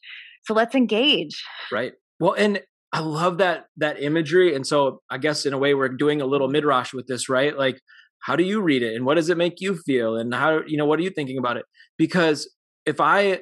So 0.46 0.54
let's 0.54 0.74
engage. 0.74 1.42
Right. 1.70 1.92
Well, 2.20 2.32
and 2.32 2.62
I 2.92 3.00
love 3.00 3.38
that 3.38 3.66
that 3.76 4.00
imagery. 4.02 4.54
And 4.54 4.66
so 4.66 5.00
I 5.10 5.18
guess 5.18 5.44
in 5.44 5.52
a 5.52 5.58
way 5.58 5.74
we're 5.74 5.88
doing 5.88 6.22
a 6.22 6.26
little 6.26 6.48
midrash 6.48 6.94
with 6.94 7.06
this, 7.06 7.28
right? 7.28 7.56
Like, 7.56 7.78
how 8.20 8.36
do 8.36 8.44
you 8.44 8.62
read 8.62 8.82
it, 8.82 8.94
and 8.94 9.04
what 9.04 9.16
does 9.16 9.28
it 9.28 9.36
make 9.36 9.60
you 9.60 9.76
feel, 9.84 10.16
and 10.16 10.32
how 10.32 10.60
you 10.66 10.78
know 10.78 10.86
what 10.86 10.98
are 10.98 11.02
you 11.02 11.10
thinking 11.10 11.38
about 11.38 11.58
it? 11.58 11.66
Because 11.98 12.50
if 12.86 13.00
I 13.00 13.40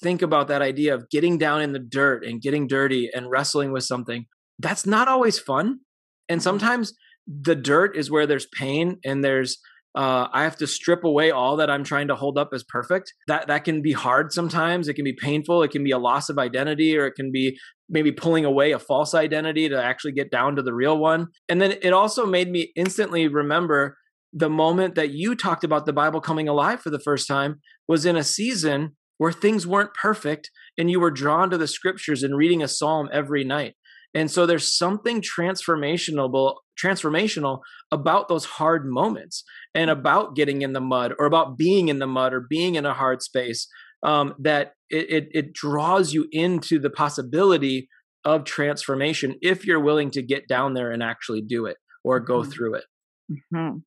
think 0.00 0.22
about 0.22 0.48
that 0.48 0.62
idea 0.62 0.94
of 0.94 1.10
getting 1.10 1.38
down 1.38 1.60
in 1.60 1.72
the 1.72 1.78
dirt 1.78 2.24
and 2.24 2.40
getting 2.40 2.66
dirty 2.66 3.10
and 3.12 3.28
wrestling 3.30 3.72
with 3.72 3.84
something, 3.84 4.26
that's 4.58 4.86
not 4.86 5.08
always 5.08 5.38
fun. 5.38 5.80
And 6.30 6.40
mm-hmm. 6.40 6.44
sometimes 6.44 6.94
the 7.26 7.54
dirt 7.54 7.96
is 7.96 8.10
where 8.10 8.26
there's 8.26 8.46
pain 8.46 8.98
and 9.04 9.22
there's 9.22 9.58
uh, 9.94 10.28
I 10.32 10.44
have 10.44 10.56
to 10.58 10.68
strip 10.68 11.02
away 11.02 11.32
all 11.32 11.56
that 11.56 11.68
I'm 11.68 11.82
trying 11.82 12.06
to 12.08 12.14
hold 12.14 12.38
up 12.38 12.50
as 12.54 12.62
perfect. 12.62 13.12
That 13.26 13.48
that 13.48 13.64
can 13.64 13.82
be 13.82 13.92
hard 13.92 14.32
sometimes. 14.32 14.86
It 14.86 14.94
can 14.94 15.04
be 15.04 15.16
painful. 15.20 15.64
It 15.64 15.72
can 15.72 15.82
be 15.82 15.90
a 15.90 15.98
loss 15.98 16.28
of 16.28 16.38
identity, 16.38 16.96
or 16.96 17.06
it 17.06 17.16
can 17.16 17.32
be 17.32 17.58
maybe 17.88 18.12
pulling 18.12 18.44
away 18.44 18.70
a 18.70 18.78
false 18.78 19.14
identity 19.14 19.68
to 19.68 19.82
actually 19.82 20.12
get 20.12 20.30
down 20.30 20.54
to 20.56 20.62
the 20.62 20.72
real 20.72 20.96
one. 20.96 21.26
And 21.48 21.60
then 21.60 21.72
it 21.82 21.92
also 21.92 22.24
made 22.24 22.50
me 22.50 22.72
instantly 22.76 23.26
remember 23.26 23.96
the 24.32 24.48
moment 24.48 24.94
that 24.94 25.10
you 25.10 25.34
talked 25.34 25.64
about 25.64 25.86
the 25.86 25.92
Bible 25.92 26.20
coming 26.20 26.48
alive 26.48 26.80
for 26.80 26.90
the 26.90 27.00
first 27.00 27.26
time 27.26 27.60
was 27.88 28.06
in 28.06 28.16
a 28.16 28.22
season 28.22 28.96
where 29.18 29.32
things 29.32 29.66
weren't 29.66 29.92
perfect 29.94 30.50
and 30.78 30.88
you 30.88 31.00
were 31.00 31.10
drawn 31.10 31.50
to 31.50 31.58
the 31.58 31.66
scriptures 31.66 32.22
and 32.22 32.36
reading 32.36 32.62
a 32.62 32.68
psalm 32.68 33.08
every 33.12 33.42
night. 33.42 33.74
And 34.14 34.30
so 34.30 34.44
there's 34.44 34.76
something 34.76 35.22
transformational 35.22 36.56
transformational 36.82 37.60
about 37.92 38.28
those 38.28 38.44
hard 38.44 38.86
moments 38.86 39.44
and 39.74 39.90
about 39.90 40.34
getting 40.34 40.62
in 40.62 40.72
the 40.72 40.80
mud 40.80 41.12
or 41.18 41.26
about 41.26 41.56
being 41.56 41.88
in 41.88 41.98
the 41.98 42.06
mud 42.06 42.32
or 42.32 42.40
being 42.40 42.74
in 42.74 42.86
a 42.86 42.94
hard 42.94 43.22
space 43.22 43.68
um, 44.02 44.34
that 44.38 44.72
it, 44.88 45.10
it, 45.10 45.28
it 45.32 45.52
draws 45.52 46.12
you 46.12 46.26
into 46.32 46.78
the 46.78 46.90
possibility 46.90 47.88
of 48.24 48.44
transformation 48.44 49.36
if 49.42 49.64
you're 49.64 49.80
willing 49.80 50.10
to 50.10 50.22
get 50.22 50.48
down 50.48 50.74
there 50.74 50.90
and 50.90 51.02
actually 51.02 51.42
do 51.42 51.66
it 51.66 51.76
or 52.04 52.20
go 52.20 52.40
mm-hmm. 52.40 52.50
through 52.50 52.74
it. 52.74 52.84
Mm-hmm. 53.30 53.78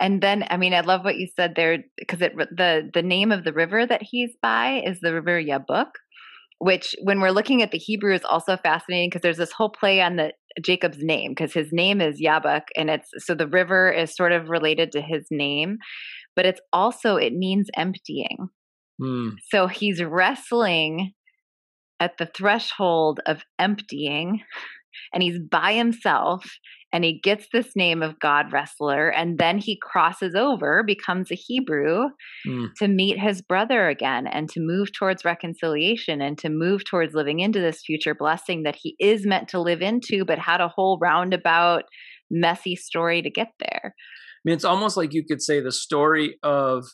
And 0.00 0.22
then, 0.22 0.44
I 0.50 0.56
mean, 0.56 0.74
I 0.74 0.80
love 0.80 1.02
what 1.02 1.16
you 1.16 1.28
said 1.34 1.54
there 1.56 1.78
because 1.96 2.20
it 2.20 2.36
the 2.36 2.90
the 2.92 3.02
name 3.02 3.32
of 3.32 3.42
the 3.42 3.52
river 3.52 3.86
that 3.86 4.02
he's 4.02 4.36
by 4.42 4.82
is 4.84 5.00
the 5.00 5.14
river 5.14 5.42
Yabuk, 5.42 5.92
which 6.62 6.94
when 7.02 7.20
we're 7.20 7.32
looking 7.32 7.60
at 7.60 7.72
the 7.72 7.78
Hebrew 7.78 8.14
is 8.14 8.22
also 8.22 8.56
fascinating 8.56 9.10
because 9.10 9.20
there's 9.20 9.36
this 9.36 9.50
whole 9.50 9.68
play 9.68 10.00
on 10.00 10.14
the 10.14 10.32
Jacob's 10.62 11.02
name 11.02 11.32
because 11.32 11.52
his 11.52 11.72
name 11.72 12.00
is 12.00 12.22
Yabuk 12.22 12.62
and 12.76 12.88
it's 12.88 13.08
so 13.18 13.34
the 13.34 13.48
river 13.48 13.90
is 13.90 14.14
sort 14.14 14.30
of 14.30 14.48
related 14.48 14.92
to 14.92 15.00
his 15.00 15.26
name, 15.28 15.78
but 16.36 16.46
it's 16.46 16.60
also 16.72 17.16
it 17.16 17.32
means 17.32 17.68
emptying. 17.76 18.48
Mm. 19.00 19.32
So 19.48 19.66
he's 19.66 20.04
wrestling 20.04 21.14
at 21.98 22.16
the 22.18 22.30
threshold 22.32 23.18
of 23.26 23.42
emptying 23.58 24.42
and 25.12 25.20
he's 25.20 25.40
by 25.40 25.72
himself 25.72 26.44
and 26.92 27.04
he 27.04 27.18
gets 27.18 27.46
this 27.52 27.74
name 27.74 28.02
of 28.02 28.18
God 28.18 28.52
wrestler 28.52 29.08
and 29.08 29.38
then 29.38 29.58
he 29.58 29.78
crosses 29.80 30.34
over 30.34 30.82
becomes 30.82 31.30
a 31.30 31.34
Hebrew 31.34 32.08
mm. 32.46 32.68
to 32.78 32.88
meet 32.88 33.18
his 33.18 33.42
brother 33.42 33.88
again 33.88 34.26
and 34.26 34.48
to 34.50 34.60
move 34.60 34.92
towards 34.92 35.24
reconciliation 35.24 36.20
and 36.20 36.38
to 36.38 36.48
move 36.48 36.84
towards 36.84 37.14
living 37.14 37.40
into 37.40 37.60
this 37.60 37.82
future 37.84 38.14
blessing 38.14 38.62
that 38.64 38.76
he 38.80 38.96
is 38.98 39.26
meant 39.26 39.48
to 39.48 39.60
live 39.60 39.82
into 39.82 40.24
but 40.24 40.38
had 40.38 40.60
a 40.60 40.68
whole 40.68 40.98
roundabout 41.00 41.84
messy 42.30 42.76
story 42.76 43.22
to 43.22 43.30
get 43.30 43.48
there. 43.58 43.94
I 43.94 44.40
mean 44.44 44.54
it's 44.54 44.64
almost 44.64 44.96
like 44.96 45.12
you 45.12 45.24
could 45.24 45.42
say 45.42 45.60
the 45.60 45.72
story 45.72 46.38
of 46.42 46.84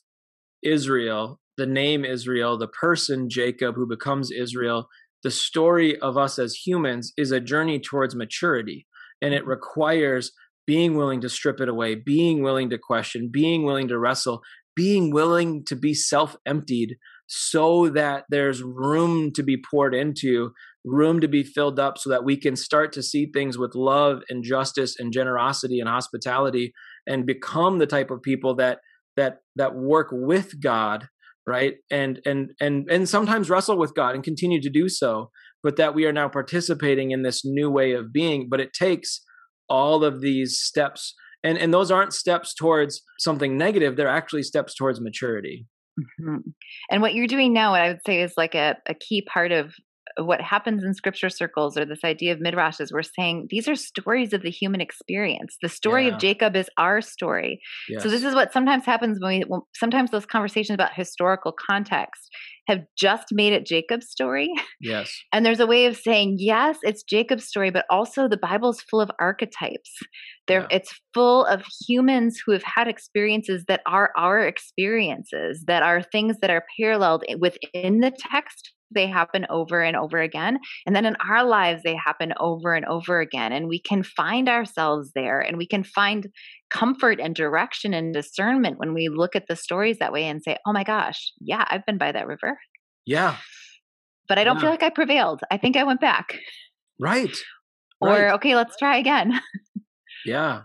Israel 0.62 1.40
the 1.58 1.66
name 1.66 2.04
Israel, 2.04 2.56
the 2.56 2.68
person 2.68 3.28
Jacob 3.28 3.74
who 3.74 3.86
becomes 3.86 4.30
Israel, 4.30 4.88
the 5.22 5.30
story 5.30 5.98
of 5.98 6.16
us 6.16 6.38
as 6.38 6.54
humans 6.54 7.12
is 7.18 7.32
a 7.32 7.40
journey 7.40 7.80
towards 7.80 8.14
maturity. 8.14 8.86
And 9.20 9.34
it 9.34 9.46
requires 9.46 10.32
being 10.66 10.96
willing 10.96 11.20
to 11.22 11.28
strip 11.28 11.60
it 11.60 11.68
away, 11.68 11.94
being 11.94 12.42
willing 12.42 12.70
to 12.70 12.78
question, 12.78 13.30
being 13.32 13.64
willing 13.64 13.88
to 13.88 13.98
wrestle, 13.98 14.42
being 14.76 15.10
willing 15.10 15.64
to 15.64 15.74
be 15.74 15.94
self 15.94 16.36
emptied 16.46 16.96
so 17.26 17.88
that 17.88 18.24
there's 18.30 18.62
room 18.62 19.30
to 19.32 19.42
be 19.42 19.56
poured 19.70 19.94
into, 19.94 20.52
room 20.84 21.20
to 21.20 21.28
be 21.28 21.42
filled 21.42 21.78
up, 21.78 21.98
so 21.98 22.08
that 22.10 22.24
we 22.24 22.36
can 22.36 22.56
start 22.56 22.92
to 22.92 23.02
see 23.02 23.30
things 23.32 23.58
with 23.58 23.74
love 23.74 24.20
and 24.28 24.44
justice 24.44 24.94
and 24.98 25.12
generosity 25.12 25.80
and 25.80 25.88
hospitality 25.88 26.72
and 27.06 27.26
become 27.26 27.78
the 27.78 27.86
type 27.86 28.10
of 28.10 28.22
people 28.22 28.54
that 28.56 28.78
that 29.16 29.38
that 29.56 29.74
work 29.74 30.08
with 30.12 30.60
God 30.60 31.08
right? 31.48 31.76
And 31.90 32.20
and 32.26 32.50
and 32.60 32.86
and 32.90 33.08
sometimes 33.08 33.48
wrestle 33.48 33.78
with 33.78 33.94
god 33.94 34.14
and 34.14 34.22
continue 34.22 34.60
to 34.60 34.68
do 34.68 34.88
so 34.88 35.30
but 35.62 35.76
that 35.76 35.94
we 35.94 36.06
are 36.06 36.12
now 36.12 36.28
participating 36.28 37.10
in 37.10 37.22
this 37.22 37.44
new 37.44 37.70
way 37.70 37.92
of 37.92 38.12
being 38.12 38.48
but 38.48 38.60
it 38.60 38.72
takes 38.72 39.20
all 39.68 40.04
of 40.04 40.20
these 40.20 40.58
steps 40.58 41.14
and 41.42 41.58
and 41.58 41.72
those 41.72 41.90
aren't 41.90 42.12
steps 42.12 42.54
towards 42.54 43.02
something 43.18 43.56
negative 43.56 43.96
they're 43.96 44.08
actually 44.08 44.42
steps 44.42 44.74
towards 44.74 45.00
maturity 45.00 45.66
mm-hmm. 45.98 46.36
and 46.90 47.02
what 47.02 47.14
you're 47.14 47.26
doing 47.26 47.52
now 47.52 47.72
what 47.72 47.80
i 47.80 47.88
would 47.88 48.00
say 48.06 48.22
is 48.22 48.32
like 48.36 48.54
a, 48.54 48.76
a 48.86 48.94
key 48.94 49.22
part 49.22 49.52
of 49.52 49.74
what 50.18 50.40
happens 50.40 50.82
in 50.82 50.94
scripture 50.94 51.28
circles 51.28 51.76
or 51.76 51.84
this 51.84 52.04
idea 52.04 52.32
of 52.32 52.40
midrash 52.40 52.80
is 52.80 52.92
we're 52.92 53.02
saying 53.02 53.46
these 53.50 53.68
are 53.68 53.74
stories 53.74 54.32
of 54.32 54.42
the 54.42 54.50
human 54.50 54.80
experience. 54.80 55.56
The 55.62 55.68
story 55.68 56.06
yeah. 56.06 56.14
of 56.14 56.20
Jacob 56.20 56.56
is 56.56 56.68
our 56.76 57.00
story. 57.00 57.60
Yes. 57.88 58.02
So 58.02 58.08
this 58.08 58.24
is 58.24 58.34
what 58.34 58.52
sometimes 58.52 58.84
happens 58.84 59.18
when 59.20 59.40
we 59.40 59.44
when 59.46 59.60
sometimes 59.74 60.10
those 60.10 60.26
conversations 60.26 60.74
about 60.74 60.94
historical 60.94 61.52
context 61.52 62.28
have 62.68 62.82
just 62.96 63.26
made 63.32 63.52
it 63.52 63.66
Jacob's 63.66 64.08
story. 64.08 64.52
Yes. 64.80 65.12
And 65.32 65.44
there's 65.44 65.60
a 65.60 65.66
way 65.66 65.86
of 65.86 65.96
saying 65.96 66.36
yes, 66.38 66.78
it's 66.82 67.02
Jacob's 67.02 67.46
story, 67.46 67.70
but 67.70 67.86
also 67.90 68.28
the 68.28 68.36
Bible's 68.36 68.80
full 68.80 69.00
of 69.00 69.10
archetypes. 69.18 69.90
There 70.46 70.60
yeah. 70.60 70.76
it's 70.76 70.94
full 71.14 71.44
of 71.46 71.64
humans 71.88 72.40
who 72.44 72.52
have 72.52 72.62
had 72.62 72.86
experiences 72.86 73.64
that 73.66 73.80
are 73.86 74.12
our 74.16 74.46
experiences, 74.46 75.64
that 75.66 75.82
are 75.82 76.02
things 76.02 76.36
that 76.40 76.50
are 76.50 76.64
paralleled 76.78 77.24
within 77.40 78.00
the 78.00 78.12
text 78.16 78.72
they 78.90 79.06
happen 79.06 79.46
over 79.50 79.82
and 79.82 79.96
over 79.96 80.18
again. 80.18 80.58
And 80.86 80.94
then 80.94 81.04
in 81.04 81.16
our 81.16 81.44
lives, 81.44 81.82
they 81.84 81.94
happen 81.94 82.32
over 82.40 82.74
and 82.74 82.86
over 82.86 83.20
again. 83.20 83.52
And 83.52 83.68
we 83.68 83.80
can 83.80 84.02
find 84.02 84.48
ourselves 84.48 85.12
there 85.14 85.40
and 85.40 85.56
we 85.56 85.66
can 85.66 85.84
find 85.84 86.28
comfort 86.70 87.20
and 87.20 87.34
direction 87.34 87.94
and 87.94 88.12
discernment 88.12 88.78
when 88.78 88.94
we 88.94 89.08
look 89.08 89.36
at 89.36 89.44
the 89.48 89.56
stories 89.56 89.98
that 89.98 90.12
way 90.12 90.24
and 90.24 90.42
say, 90.42 90.56
oh 90.66 90.72
my 90.72 90.84
gosh, 90.84 91.32
yeah, 91.40 91.64
I've 91.68 91.86
been 91.86 91.98
by 91.98 92.12
that 92.12 92.26
river. 92.26 92.58
Yeah. 93.06 93.36
But 94.28 94.38
I 94.38 94.44
don't 94.44 94.56
yeah. 94.56 94.62
feel 94.62 94.70
like 94.70 94.82
I 94.82 94.90
prevailed. 94.90 95.40
I 95.50 95.56
think 95.56 95.76
I 95.76 95.84
went 95.84 96.00
back. 96.00 96.38
Right. 97.00 97.36
Or, 98.00 98.10
right. 98.10 98.34
okay, 98.34 98.54
let's 98.54 98.76
try 98.76 98.98
again. 98.98 99.40
yeah. 100.26 100.62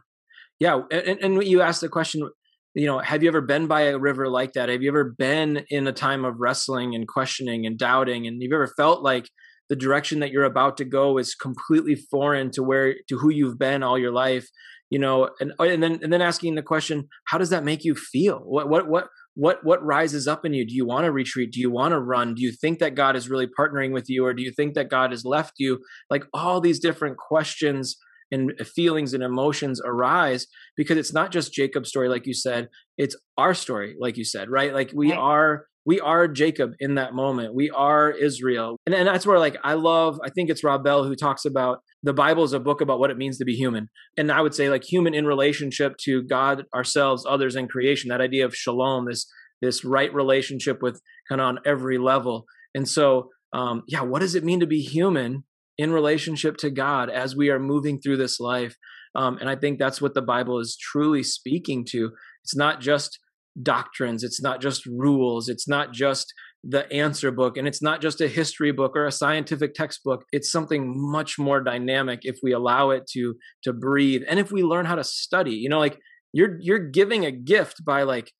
Yeah. 0.60 0.82
And, 0.92 1.20
and 1.20 1.44
you 1.44 1.62
asked 1.62 1.82
the 1.82 1.90
question, 1.90 2.30
you 2.76 2.88
know 2.88 3.00
have 3.00 3.22
you 3.22 3.30
ever 3.30 3.42
been 3.42 3.68
by 3.68 3.82
a 3.82 4.00
river 4.00 4.28
like 4.28 4.54
that 4.54 4.70
have 4.70 4.82
you 4.82 4.90
ever 4.90 5.04
been 5.04 5.64
in 5.70 5.86
a 5.88 5.94
time 5.94 6.26
of 6.26 6.40
wrestling 6.40 6.96
and 6.96 7.08
questioning 7.08 7.66
and 7.66 7.78
doubting 7.78 8.26
and 8.26 8.42
you've 8.42 8.54
ever 8.54 8.74
felt 8.76 9.04
like 9.04 9.30
the 9.70 9.76
direction 9.76 10.20
that 10.20 10.32
you're 10.32 10.44
about 10.44 10.78
to 10.78 10.86
go 10.86 11.18
is 11.18 11.36
completely 11.36 11.96
foreign 11.96 12.52
to 12.52 12.64
where 12.64 12.96
to 13.08 13.18
who 13.18 13.30
you've 13.30 13.60
been 13.60 13.84
all 13.84 13.98
your 13.98 14.12
life 14.12 14.48
you 14.94 15.00
know 15.00 15.30
and 15.40 15.54
oh, 15.58 15.64
and 15.64 15.82
then 15.82 16.00
and 16.04 16.14
then 16.14 16.22
asking 16.22 16.54
the 16.54 16.62
question 16.62 17.08
how 17.26 17.40
does 17.40 17.50
that 17.50 17.64
make 17.64 17.84
you 17.84 17.96
feel? 17.96 18.38
What 18.40 18.70
what 18.70 18.88
what 18.88 19.08
what 19.34 19.58
what 19.64 19.84
rises 19.84 20.28
up 20.28 20.46
in 20.46 20.54
you? 20.54 20.68
Do 20.68 20.76
you 20.76 20.86
want 20.86 21.06
to 21.06 21.12
retreat? 21.12 21.52
Do 21.52 21.60
you 21.60 21.72
want 21.72 21.94
to 21.94 22.00
run? 22.00 22.36
Do 22.36 22.44
you 22.44 22.52
think 22.52 22.78
that 22.78 22.94
god 22.94 23.16
is 23.16 23.28
really 23.28 23.48
partnering 23.48 23.92
with 23.92 24.08
you 24.08 24.24
or 24.24 24.36
do 24.36 24.44
you 24.44 24.52
think 24.52 24.76
that 24.76 24.90
god 24.90 25.10
has 25.10 25.26
left 25.26 25.54
you? 25.58 25.80
Like 26.12 26.26
all 26.32 26.62
these 26.62 26.80
different 26.80 27.18
questions 27.18 27.98
and 28.32 28.52
feelings 28.76 29.16
and 29.16 29.24
emotions 29.24 29.82
arise 29.84 30.46
because 30.78 30.98
it's 30.98 31.14
not 31.14 31.32
just 31.32 31.54
Jacob's 31.54 31.90
story, 31.90 32.08
like 32.08 32.28
you 32.28 32.34
said, 32.36 32.70
it's 32.98 33.16
our 33.38 33.56
story, 33.56 33.96
like 34.00 34.16
you 34.18 34.24
said, 34.24 34.50
right? 34.50 34.74
Like 34.74 34.92
we 34.94 35.12
right. 35.12 35.20
are 35.20 35.66
we 35.86 36.00
are 36.00 36.28
Jacob 36.28 36.72
in 36.80 36.96
that 36.96 37.14
moment. 37.14 37.54
We 37.54 37.70
are 37.70 38.12
Israel. 38.12 38.78
And, 38.86 38.96
and 38.96 39.08
that's 39.08 39.26
where 39.26 39.40
like 39.40 39.58
I 39.64 39.74
love, 39.74 40.20
I 40.24 40.30
think 40.30 40.50
it's 40.50 40.64
Rob 40.64 40.84
Bell 40.84 41.04
who 41.04 41.16
talks 41.16 41.46
about 41.46 41.80
the 42.04 42.14
Bible 42.14 42.44
is 42.44 42.54
a 42.54 42.60
book 42.60 42.82
about 42.82 43.00
what 43.00 43.12
it 43.12 43.18
means 43.18 43.38
to 43.38 43.46
be 43.46 43.56
human. 43.56 43.90
And 44.18 44.32
I 44.32 44.42
would 44.42 44.56
say 44.56 44.70
like 44.70 44.84
human 44.84 45.14
in 45.14 45.26
relationship 45.26 45.98
to 46.04 46.24
God, 46.24 46.66
ourselves, 46.74 47.26
others, 47.28 47.56
and 47.56 47.70
creation. 47.70 48.10
That 48.10 48.22
idea 48.22 48.46
of 48.46 48.56
shalom, 48.56 49.06
this 49.06 49.28
this 49.62 49.86
right 49.86 50.14
relationship 50.14 50.82
with 50.82 51.02
kind 51.30 51.40
of 51.40 51.46
on 51.46 51.60
every 51.66 51.98
level. 51.98 52.46
And 52.76 52.88
so 52.88 53.30
um, 53.54 53.84
yeah, 53.88 54.02
what 54.02 54.20
does 54.20 54.36
it 54.36 54.44
mean 54.44 54.60
to 54.60 54.68
be 54.68 54.82
human 54.82 55.44
in 55.78 55.92
relationship 55.92 56.58
to 56.58 56.70
God 56.70 57.10
as 57.10 57.36
we 57.36 57.50
are 57.50 57.60
moving 57.60 58.00
through 58.00 58.18
this 58.18 58.40
life. 58.40 58.76
Um, 59.16 59.38
and 59.40 59.50
I 59.50 59.56
think 59.56 59.80
that's 59.80 60.02
what 60.02 60.14
the 60.14 60.22
Bible 60.22 60.60
is 60.60 60.78
truly 60.78 61.24
speaking 61.24 61.86
to. 61.90 62.12
It's 62.44 62.56
not 62.56 62.82
just 62.82 63.20
doctrines, 63.62 64.24
it's 64.24 64.42
not 64.42 64.62
just 64.62 64.86
rules, 64.86 65.50
it's 65.50 65.68
not 65.68 65.94
just 65.94 66.34
the 66.64 66.92
answer 66.92 67.32
book, 67.32 67.58
and 67.58 67.68
it's 67.68 67.82
not 67.82 68.02
just 68.02 68.22
a 68.22 68.28
history 68.28 68.72
book 68.72 68.94
or 68.96 69.06
a 69.06 69.12
scientific 69.12 69.74
textbook. 69.74 70.24
It's 70.32 70.52
something 70.52 70.94
much 70.96 71.38
more 71.38 71.62
dynamic 71.62 72.22
if 72.24 72.38
we 72.42 72.54
allow 72.54 72.90
it 72.92 73.04
to 73.12 73.36
to 73.64 73.74
breathe 73.74 74.22
and 74.28 74.40
if 74.40 74.52
we 74.52 74.64
learn 74.64 74.86
how 74.86 74.96
to 74.96 75.04
study. 75.04 75.54
You 75.54 75.70
know, 75.70 75.80
like 75.80 76.00
you're 76.32 76.58
you're 76.62 76.80
giving 76.80 77.26
a 77.26 77.32
gift 77.32 77.84
by 77.86 78.04
like 78.04 78.32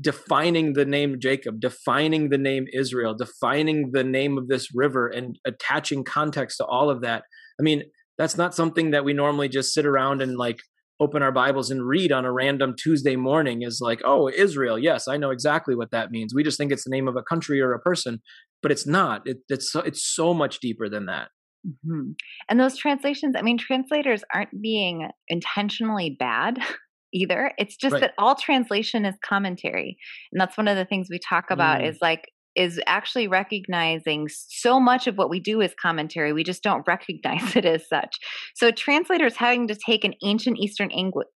defining 0.00 0.72
the 0.72 0.84
name 0.84 1.16
Jacob, 1.20 1.60
defining 1.60 2.30
the 2.30 2.38
name 2.38 2.66
Israel, 2.72 3.14
defining 3.14 3.90
the 3.92 4.04
name 4.04 4.38
of 4.38 4.48
this 4.48 4.68
river, 4.74 5.08
and 5.08 5.38
attaching 5.46 6.04
context 6.04 6.58
to 6.58 6.64
all 6.64 6.90
of 6.90 7.02
that. 7.02 7.22
I 7.60 7.62
mean, 7.62 7.84
that's 8.18 8.36
not 8.36 8.54
something 8.54 8.90
that 8.90 9.04
we 9.04 9.12
normally 9.12 9.48
just 9.48 9.72
sit 9.72 9.86
around 9.86 10.22
and 10.22 10.36
like 10.36 10.60
open 11.00 11.22
our 11.22 11.32
Bibles 11.32 11.70
and 11.70 11.86
read 11.86 12.12
on 12.12 12.24
a 12.24 12.32
random 12.32 12.74
Tuesday 12.80 13.16
morning 13.16 13.62
is 13.62 13.80
like, 13.80 14.00
oh, 14.04 14.28
Israel. 14.28 14.78
Yes, 14.78 15.08
I 15.08 15.16
know 15.16 15.30
exactly 15.30 15.74
what 15.74 15.90
that 15.90 16.10
means. 16.10 16.34
We 16.34 16.44
just 16.44 16.58
think 16.58 16.72
it's 16.72 16.84
the 16.84 16.90
name 16.90 17.08
of 17.08 17.16
a 17.16 17.22
country 17.22 17.60
or 17.60 17.72
a 17.72 17.80
person, 17.80 18.20
but 18.62 18.70
it's 18.70 18.86
not. 18.86 19.22
It, 19.26 19.38
it's 19.48 19.72
so, 19.72 19.80
it's 19.80 20.04
so 20.04 20.32
much 20.32 20.60
deeper 20.60 20.88
than 20.88 21.06
that. 21.06 21.28
Mm-hmm. 21.66 22.12
And 22.48 22.60
those 22.60 22.76
translations, 22.76 23.34
I 23.36 23.42
mean, 23.42 23.58
translators 23.58 24.22
aren't 24.32 24.60
being 24.62 25.08
intentionally 25.28 26.16
bad. 26.18 26.58
either. 27.14 27.52
It's 27.58 27.76
just 27.76 27.92
right. 27.92 28.00
that 28.00 28.14
all 28.18 28.34
translation 28.34 29.04
is 29.04 29.14
commentary. 29.24 29.96
And 30.32 30.40
that's 30.40 30.56
one 30.56 30.66
of 30.68 30.76
the 30.76 30.84
things 30.84 31.06
we 31.08 31.20
talk 31.20 31.44
about 31.50 31.80
mm. 31.80 31.88
is 31.88 31.98
like 32.02 32.28
is 32.56 32.80
actually 32.86 33.28
recognizing 33.28 34.28
so 34.28 34.78
much 34.78 35.06
of 35.06 35.16
what 35.16 35.30
we 35.30 35.40
do 35.40 35.60
is 35.60 35.74
commentary. 35.80 36.32
We 36.32 36.44
just 36.44 36.62
don't 36.62 36.84
recognize 36.86 37.56
it 37.56 37.64
as 37.64 37.88
such. 37.88 38.16
So 38.54 38.70
translators 38.70 39.36
having 39.36 39.68
to 39.68 39.74
take 39.74 40.04
an 40.04 40.14
ancient 40.24 40.58
Eastern 40.58 40.90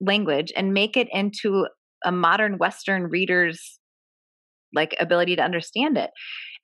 language 0.01 0.51
and 0.55 0.74
make 0.74 0.98
it 0.98 1.07
into 1.12 1.67
a 2.03 2.12
modern 2.12 2.57
Western 2.57 3.03
reader's 3.03 3.79
like 4.74 4.95
ability 5.00 5.36
to 5.38 5.41
understand 5.41 5.98
it. 5.98 6.12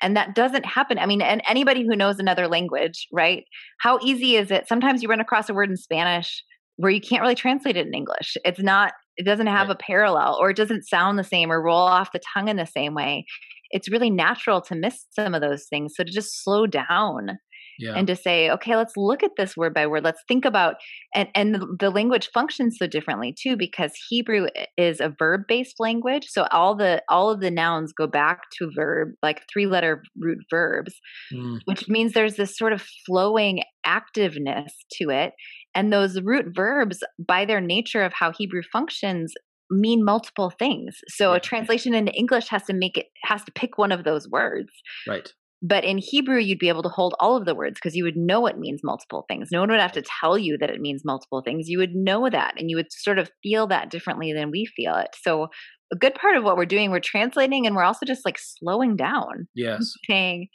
And 0.02 0.18
that 0.18 0.36
doesn't 0.36 0.66
happen. 0.66 1.00
I 1.00 1.06
mean, 1.06 1.22
and 1.22 1.42
anybody 1.48 1.84
who 1.84 1.96
knows 1.96 2.20
another 2.20 2.48
language, 2.48 3.08
right? 3.12 3.44
How 3.80 4.00
easy 4.02 4.36
is 4.36 4.52
it? 4.52 4.68
Sometimes 4.68 5.02
you 5.02 5.10
run 5.10 5.22
across 5.22 5.50
a 5.50 5.54
word 5.54 5.70
in 5.70 5.78
Spanish 5.78 6.44
where 6.78 6.92
you 6.92 7.00
can't 7.00 7.22
really 7.22 7.36
translate 7.36 7.78
it 7.78 7.88
in 7.88 7.94
English. 7.94 8.36
It's 8.44 8.60
not, 8.60 8.94
it 9.16 9.24
doesn't 9.24 9.48
have 9.48 9.68
right. 9.68 9.76
a 9.76 9.84
parallel 9.84 10.38
or 10.42 10.50
it 10.50 10.58
doesn't 10.58 10.88
sound 10.88 11.20
the 11.20 11.24
same 11.24 11.52
or 11.52 11.62
roll 11.62 11.78
off 11.78 12.12
the 12.12 12.22
tongue 12.34 12.48
in 12.48 12.58
the 12.58 12.66
same 12.66 12.96
way. 12.96 13.26
It's 13.72 13.92
really 13.92 14.10
natural 14.10 14.62
to 14.62 14.76
miss 14.76 15.06
some 15.12 15.34
of 15.34 15.42
those 15.42 15.66
things. 15.70 15.94
So 15.96 16.04
to 16.04 16.12
just 16.12 16.44
slow 16.44 16.66
down 16.68 17.38
yeah. 17.82 17.94
and 17.96 18.08
to 18.08 18.16
say 18.16 18.50
okay 18.50 18.76
let's 18.76 18.96
look 18.96 19.24
at 19.24 19.32
this 19.38 19.58
word 19.58 19.74
by 19.74 19.88
word 19.88 20.04
let's 20.04 20.22
think 20.28 20.46
about 20.46 20.76
and 21.14 21.28
and 21.36 21.56
the, 21.56 21.76
the 21.80 21.90
language 21.90 22.30
functions 22.34 22.78
so 22.78 22.88
differently 22.88 23.36
too 23.38 23.58
because 23.58 23.92
hebrew 24.10 24.48
is 24.78 25.00
a 25.00 25.14
verb 25.18 25.42
based 25.48 25.76
language 25.80 26.28
so 26.30 26.48
all 26.52 26.76
the 26.76 27.02
all 27.10 27.30
of 27.30 27.42
the 27.42 27.52
nouns 27.52 27.92
go 27.92 28.08
back 28.08 28.42
to 28.58 28.72
verb 28.76 29.10
like 29.24 29.42
three 29.52 29.66
letter 29.66 30.04
root 30.20 30.40
verbs 30.50 30.94
mm. 31.34 31.60
which 31.66 31.90
means 31.90 32.14
there's 32.14 32.36
this 32.36 32.56
sort 32.56 32.74
of 32.74 32.84
flowing 33.06 33.62
activeness 33.86 34.70
to 34.92 35.10
it 35.10 35.34
and 35.74 35.92
those 35.92 36.22
root 36.22 36.46
verbs 36.56 37.00
by 37.26 37.46
their 37.46 37.62
nature 37.62 38.04
of 38.04 38.14
how 38.14 38.32
hebrew 38.32 38.62
functions 38.72 39.34
mean 39.72 40.04
multiple 40.04 40.52
things. 40.52 40.98
So 41.08 41.32
yeah. 41.32 41.38
a 41.38 41.40
translation 41.40 41.94
into 41.94 42.14
English 42.14 42.50
has 42.50 42.64
to 42.64 42.74
make 42.74 42.98
it 42.98 43.08
has 43.24 43.44
to 43.46 43.52
pick 43.52 43.78
one 43.78 43.92
of 43.92 44.04
those 44.04 44.30
words. 44.30 44.70
Right. 45.08 45.32
But 45.64 45.84
in 45.84 46.00
Hebrew, 46.00 46.40
you'd 46.40 46.58
be 46.58 46.70
able 46.70 46.82
to 46.84 46.90
hold 46.90 47.14
all 47.20 47.38
of 47.38 47.46
the 47.46 47.54
words 47.54 47.76
because 47.76 47.96
you 47.96 48.04
would 48.04 48.18
know 48.18 48.48
it 48.48 48.58
means 48.58 48.82
multiple 48.84 49.26
things. 49.28 49.50
No 49.52 49.60
one 49.60 49.70
would 49.70 49.80
have 49.80 49.92
to 49.92 50.04
tell 50.20 50.36
you 50.36 50.58
that 50.58 50.72
it 50.72 50.82
means 50.82 51.04
multiple 51.06 51.44
things. 51.46 51.70
You 51.70 51.78
would 51.78 51.94
know 51.94 52.28
that 52.30 52.56
and 52.58 52.70
you 52.70 52.76
would 52.78 52.92
sort 52.92 53.20
of 53.20 53.30
feel 53.44 53.68
that 53.68 53.92
differently 53.92 54.34
than 54.34 54.50
we 54.50 54.66
feel 54.66 54.96
it. 54.96 55.10
So, 55.22 55.48
a 55.94 55.98
good 55.98 56.16
part 56.16 56.38
of 56.38 56.44
what 56.44 56.58
we're 56.58 56.66
doing, 56.66 56.90
we're 56.90 57.02
translating 57.02 57.68
and 57.68 57.76
we're 57.76 57.84
also 57.84 58.06
just 58.06 58.26
like 58.26 58.40
slowing 58.40 58.96
down. 58.96 59.48
Yes. 59.56 59.92
Saying, 60.10 60.48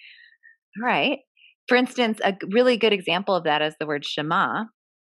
all 0.76 0.86
right. 0.86 1.18
For 1.68 1.76
instance, 1.76 2.18
a 2.24 2.34
really 2.50 2.76
good 2.76 2.92
example 2.92 3.34
of 3.34 3.44
that 3.44 3.62
is 3.62 3.74
the 3.78 3.86
word 3.86 4.04
Shema. 4.04 4.64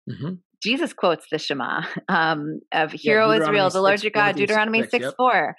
Mm-hmm. 0.10 0.34
Jesus 0.62 0.94
quotes 0.94 1.26
the 1.32 1.40
Shema 1.40 1.84
um, 2.10 2.60
of 2.74 2.92
Hero 2.92 3.32
yeah, 3.32 3.42
Israel, 3.42 3.70
the 3.70 3.82
Lord 3.82 4.04
your 4.04 4.12
God, 4.12 4.36
Deuteronomy 4.36 4.82
6, 4.82 4.92
6 4.92 5.04
yep. 5.04 5.14
4. 5.18 5.56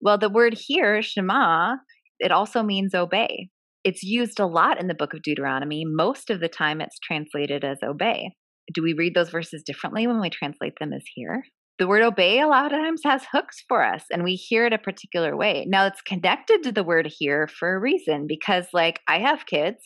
Well, 0.00 0.18
the 0.18 0.30
word 0.30 0.54
here, 0.56 1.02
Shema, 1.02 1.76
it 2.18 2.32
also 2.32 2.62
means 2.62 2.94
obey. 2.94 3.48
It's 3.84 4.02
used 4.02 4.40
a 4.40 4.46
lot 4.46 4.80
in 4.80 4.88
the 4.88 4.94
book 4.94 5.14
of 5.14 5.22
Deuteronomy. 5.22 5.84
Most 5.86 6.30
of 6.30 6.40
the 6.40 6.48
time, 6.48 6.80
it's 6.80 6.98
translated 6.98 7.64
as 7.64 7.78
obey. 7.82 8.32
Do 8.74 8.82
we 8.82 8.92
read 8.92 9.14
those 9.14 9.30
verses 9.30 9.62
differently 9.64 10.06
when 10.06 10.20
we 10.20 10.30
translate 10.30 10.74
them 10.78 10.92
as 10.92 11.04
hear? 11.14 11.42
The 11.78 11.86
word 11.86 12.02
obey 12.02 12.40
a 12.40 12.48
lot 12.48 12.66
of 12.66 12.72
times 12.72 13.02
has 13.04 13.24
hooks 13.30 13.64
for 13.68 13.84
us 13.84 14.04
and 14.10 14.24
we 14.24 14.34
hear 14.34 14.66
it 14.66 14.72
a 14.72 14.78
particular 14.78 15.36
way. 15.36 15.64
Now 15.68 15.86
it's 15.86 16.02
connected 16.02 16.62
to 16.64 16.72
the 16.72 16.84
word 16.84 17.06
hear 17.06 17.48
for 17.48 17.74
a 17.74 17.78
reason 17.78 18.26
because 18.26 18.66
like 18.72 19.00
I 19.06 19.20
have 19.20 19.46
kids 19.46 19.78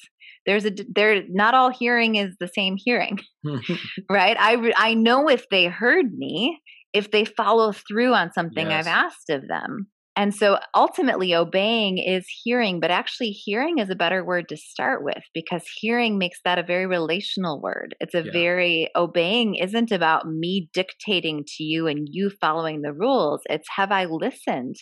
there's 0.46 0.64
a 0.64 0.72
they're 0.94 1.22
not 1.28 1.54
all 1.54 1.70
hearing 1.70 2.16
is 2.16 2.36
the 2.40 2.48
same 2.48 2.76
hearing 2.76 3.18
right 4.10 4.36
i 4.38 4.72
i 4.76 4.94
know 4.94 5.28
if 5.28 5.48
they 5.50 5.66
heard 5.66 6.12
me 6.14 6.60
if 6.92 7.10
they 7.10 7.24
follow 7.24 7.72
through 7.72 8.12
on 8.12 8.32
something 8.32 8.70
yes. 8.70 8.86
i've 8.86 8.92
asked 8.92 9.30
of 9.30 9.46
them 9.48 9.86
and 10.14 10.34
so 10.34 10.58
ultimately, 10.74 11.34
obeying 11.34 11.96
is 11.96 12.26
hearing, 12.44 12.80
but 12.80 12.90
actually, 12.90 13.30
hearing 13.30 13.78
is 13.78 13.88
a 13.88 13.94
better 13.94 14.22
word 14.22 14.48
to 14.50 14.58
start 14.58 15.02
with 15.02 15.22
because 15.32 15.62
hearing 15.76 16.18
makes 16.18 16.38
that 16.44 16.58
a 16.58 16.62
very 16.62 16.86
relational 16.86 17.62
word. 17.62 17.94
It's 17.98 18.14
a 18.14 18.22
yeah. 18.22 18.32
very, 18.32 18.90
obeying 18.94 19.54
isn't 19.54 19.90
about 19.90 20.26
me 20.26 20.68
dictating 20.74 21.44
to 21.56 21.64
you 21.64 21.86
and 21.86 22.08
you 22.10 22.28
following 22.28 22.82
the 22.82 22.92
rules. 22.92 23.40
It's 23.48 23.68
have 23.76 23.90
I 23.90 24.04
listened 24.04 24.76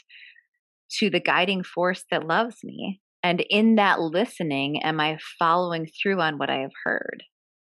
to 0.99 1.11
the 1.11 1.21
guiding 1.21 1.63
force 1.63 2.05
that 2.11 2.27
loves 2.27 2.57
me? 2.65 3.01
And 3.23 3.45
in 3.51 3.77
that 3.77 4.01
listening, 4.01 4.83
am 4.83 4.99
I 4.99 5.19
following 5.39 5.87
through 6.03 6.21
on 6.21 6.39
what 6.39 6.51
I 6.51 6.61
have 6.61 6.73
heard? 6.85 7.23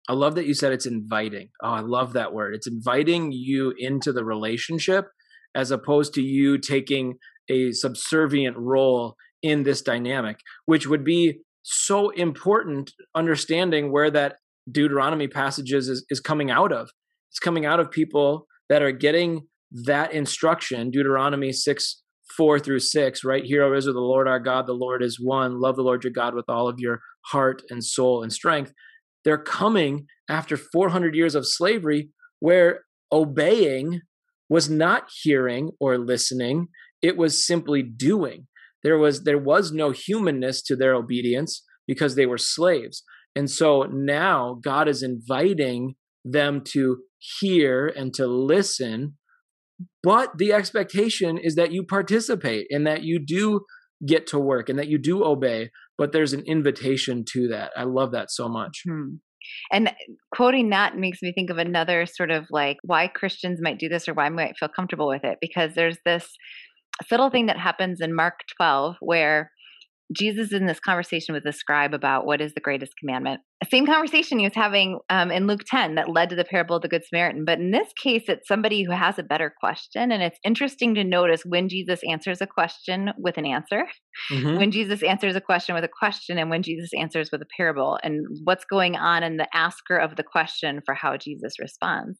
I 0.08 0.14
love 0.14 0.34
that 0.34 0.46
you 0.46 0.54
said 0.54 0.72
it's 0.72 0.86
inviting. 0.86 1.50
Oh, 1.62 1.70
I 1.70 1.80
love 1.80 2.14
that 2.14 2.32
word. 2.32 2.56
It's 2.56 2.66
inviting 2.66 3.30
you 3.30 3.72
into 3.78 4.12
the 4.12 4.24
relationship 4.24 5.06
as 5.54 5.70
opposed 5.70 6.14
to 6.14 6.22
you 6.22 6.58
taking 6.58 7.18
a 7.50 7.72
subservient 7.72 8.56
role 8.56 9.16
in 9.42 9.64
this 9.64 9.82
dynamic, 9.82 10.38
which 10.66 10.86
would 10.86 11.04
be 11.04 11.40
so 11.62 12.10
important 12.10 12.92
understanding 13.14 13.92
where 13.92 14.10
that 14.10 14.36
Deuteronomy 14.70 15.28
passages 15.28 15.88
is, 15.88 16.04
is 16.10 16.20
coming 16.20 16.50
out 16.50 16.72
of. 16.72 16.90
It's 17.30 17.38
coming 17.38 17.66
out 17.66 17.80
of 17.80 17.90
people 17.90 18.46
that 18.68 18.82
are 18.82 18.92
getting 18.92 19.42
that 19.84 20.12
instruction, 20.12 20.90
Deuteronomy 20.90 21.52
6, 21.52 22.02
4 22.36 22.58
through 22.58 22.78
6, 22.78 23.24
right? 23.24 23.44
Hear, 23.44 23.64
O 23.64 23.76
Israel, 23.76 23.94
the 23.94 24.00
Lord 24.00 24.28
our 24.28 24.40
God, 24.40 24.66
the 24.66 24.72
Lord 24.72 25.02
is 25.02 25.18
one. 25.20 25.60
Love 25.60 25.76
the 25.76 25.82
Lord 25.82 26.04
your 26.04 26.12
God 26.12 26.34
with 26.34 26.44
all 26.48 26.68
of 26.68 26.78
your 26.78 27.00
heart 27.26 27.62
and 27.70 27.84
soul 27.84 28.22
and 28.22 28.32
strength. 28.32 28.72
They're 29.24 29.38
coming 29.38 30.06
after 30.28 30.56
400 30.56 31.14
years 31.14 31.34
of 31.34 31.46
slavery 31.46 32.10
where 32.40 32.84
obeying 33.12 34.00
was 34.48 34.68
not 34.68 35.08
hearing 35.22 35.70
or 35.80 35.98
listening 35.98 36.68
it 37.02 37.16
was 37.16 37.44
simply 37.46 37.82
doing. 37.82 38.46
There 38.82 38.98
was 38.98 39.24
there 39.24 39.38
was 39.38 39.72
no 39.72 39.90
humanness 39.90 40.62
to 40.62 40.76
their 40.76 40.94
obedience 40.94 41.62
because 41.86 42.14
they 42.14 42.26
were 42.26 42.38
slaves. 42.38 43.02
And 43.34 43.50
so 43.50 43.84
now 43.84 44.58
god 44.62 44.88
is 44.88 45.02
inviting 45.02 45.94
them 46.24 46.62
to 46.64 46.98
hear 47.40 47.86
and 47.86 48.12
to 48.14 48.26
listen 48.26 49.14
but 50.02 50.38
the 50.38 50.52
expectation 50.52 51.38
is 51.38 51.56
that 51.56 51.72
you 51.72 51.84
participate 51.84 52.66
and 52.70 52.86
that 52.86 53.02
you 53.02 53.18
do 53.18 53.62
get 54.06 54.28
to 54.28 54.38
work 54.38 54.68
and 54.68 54.78
that 54.78 54.88
you 54.88 54.98
do 54.98 55.24
obey 55.24 55.70
but 55.98 56.10
there's 56.12 56.32
an 56.32 56.42
invitation 56.46 57.24
to 57.32 57.48
that. 57.48 57.70
I 57.76 57.84
love 57.84 58.12
that 58.12 58.30
so 58.30 58.48
much. 58.48 58.82
Hmm. 58.88 59.16
And 59.70 59.92
quoting 60.34 60.70
that 60.70 60.96
makes 60.96 61.20
me 61.22 61.32
think 61.32 61.50
of 61.50 61.58
another 61.58 62.06
sort 62.06 62.30
of 62.30 62.46
like 62.50 62.78
why 62.82 63.08
Christians 63.08 63.60
might 63.60 63.78
do 63.78 63.88
this 63.88 64.08
or 64.08 64.14
why 64.14 64.26
I 64.26 64.30
might 64.30 64.56
feel 64.58 64.68
comfortable 64.68 65.08
with 65.08 65.24
it 65.24 65.38
because 65.40 65.74
there's 65.74 65.98
this 66.04 66.28
subtle 67.08 67.30
thing 67.30 67.46
that 67.46 67.58
happens 67.58 68.00
in 68.00 68.14
Mark 68.14 68.40
12 68.56 68.96
where 69.00 69.50
Jesus 70.14 70.48
is 70.48 70.52
in 70.52 70.66
this 70.66 70.80
conversation 70.80 71.34
with 71.34 71.44
the 71.44 71.52
scribe 71.52 71.94
about 71.94 72.26
what 72.26 72.40
is 72.40 72.54
the 72.54 72.60
greatest 72.60 72.92
commandment. 72.98 73.40
Same 73.70 73.86
conversation 73.86 74.38
he 74.38 74.46
was 74.46 74.54
having 74.54 74.98
um, 75.08 75.30
in 75.30 75.46
Luke 75.46 75.62
10 75.66 75.94
that 75.94 76.08
led 76.08 76.30
to 76.30 76.36
the 76.36 76.44
parable 76.44 76.76
of 76.76 76.82
the 76.82 76.88
Good 76.88 77.04
Samaritan. 77.04 77.44
But 77.44 77.60
in 77.60 77.70
this 77.70 77.88
case, 78.02 78.24
it's 78.28 78.48
somebody 78.48 78.82
who 78.82 78.90
has 78.92 79.18
a 79.18 79.22
better 79.22 79.54
question. 79.60 80.10
And 80.10 80.22
it's 80.22 80.38
interesting 80.44 80.94
to 80.96 81.04
notice 81.04 81.42
when 81.44 81.68
Jesus 81.68 82.00
answers 82.08 82.40
a 82.40 82.46
question 82.46 83.10
with 83.16 83.38
an 83.38 83.46
answer, 83.46 83.84
mm-hmm. 84.30 84.56
when 84.56 84.70
Jesus 84.70 85.02
answers 85.02 85.36
a 85.36 85.40
question 85.40 85.74
with 85.74 85.84
a 85.84 85.88
question, 85.88 86.38
and 86.38 86.50
when 86.50 86.62
Jesus 86.62 86.90
answers 86.98 87.30
with 87.30 87.40
a 87.40 87.46
parable, 87.56 87.98
and 88.02 88.26
what's 88.44 88.64
going 88.64 88.96
on 88.96 89.22
in 89.22 89.36
the 89.36 89.48
asker 89.54 89.96
of 89.96 90.16
the 90.16 90.24
question 90.24 90.80
for 90.84 90.94
how 90.94 91.16
Jesus 91.16 91.58
responds. 91.60 92.18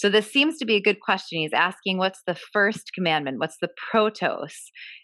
So 0.00 0.08
this 0.08 0.32
seems 0.32 0.56
to 0.56 0.64
be 0.64 0.76
a 0.76 0.80
good 0.80 1.00
question. 1.00 1.40
He's 1.40 1.52
asking, 1.52 1.98
what's 1.98 2.22
the 2.26 2.34
first 2.34 2.92
commandment? 2.94 3.38
What's 3.38 3.58
the 3.60 3.68
protos? 3.92 4.54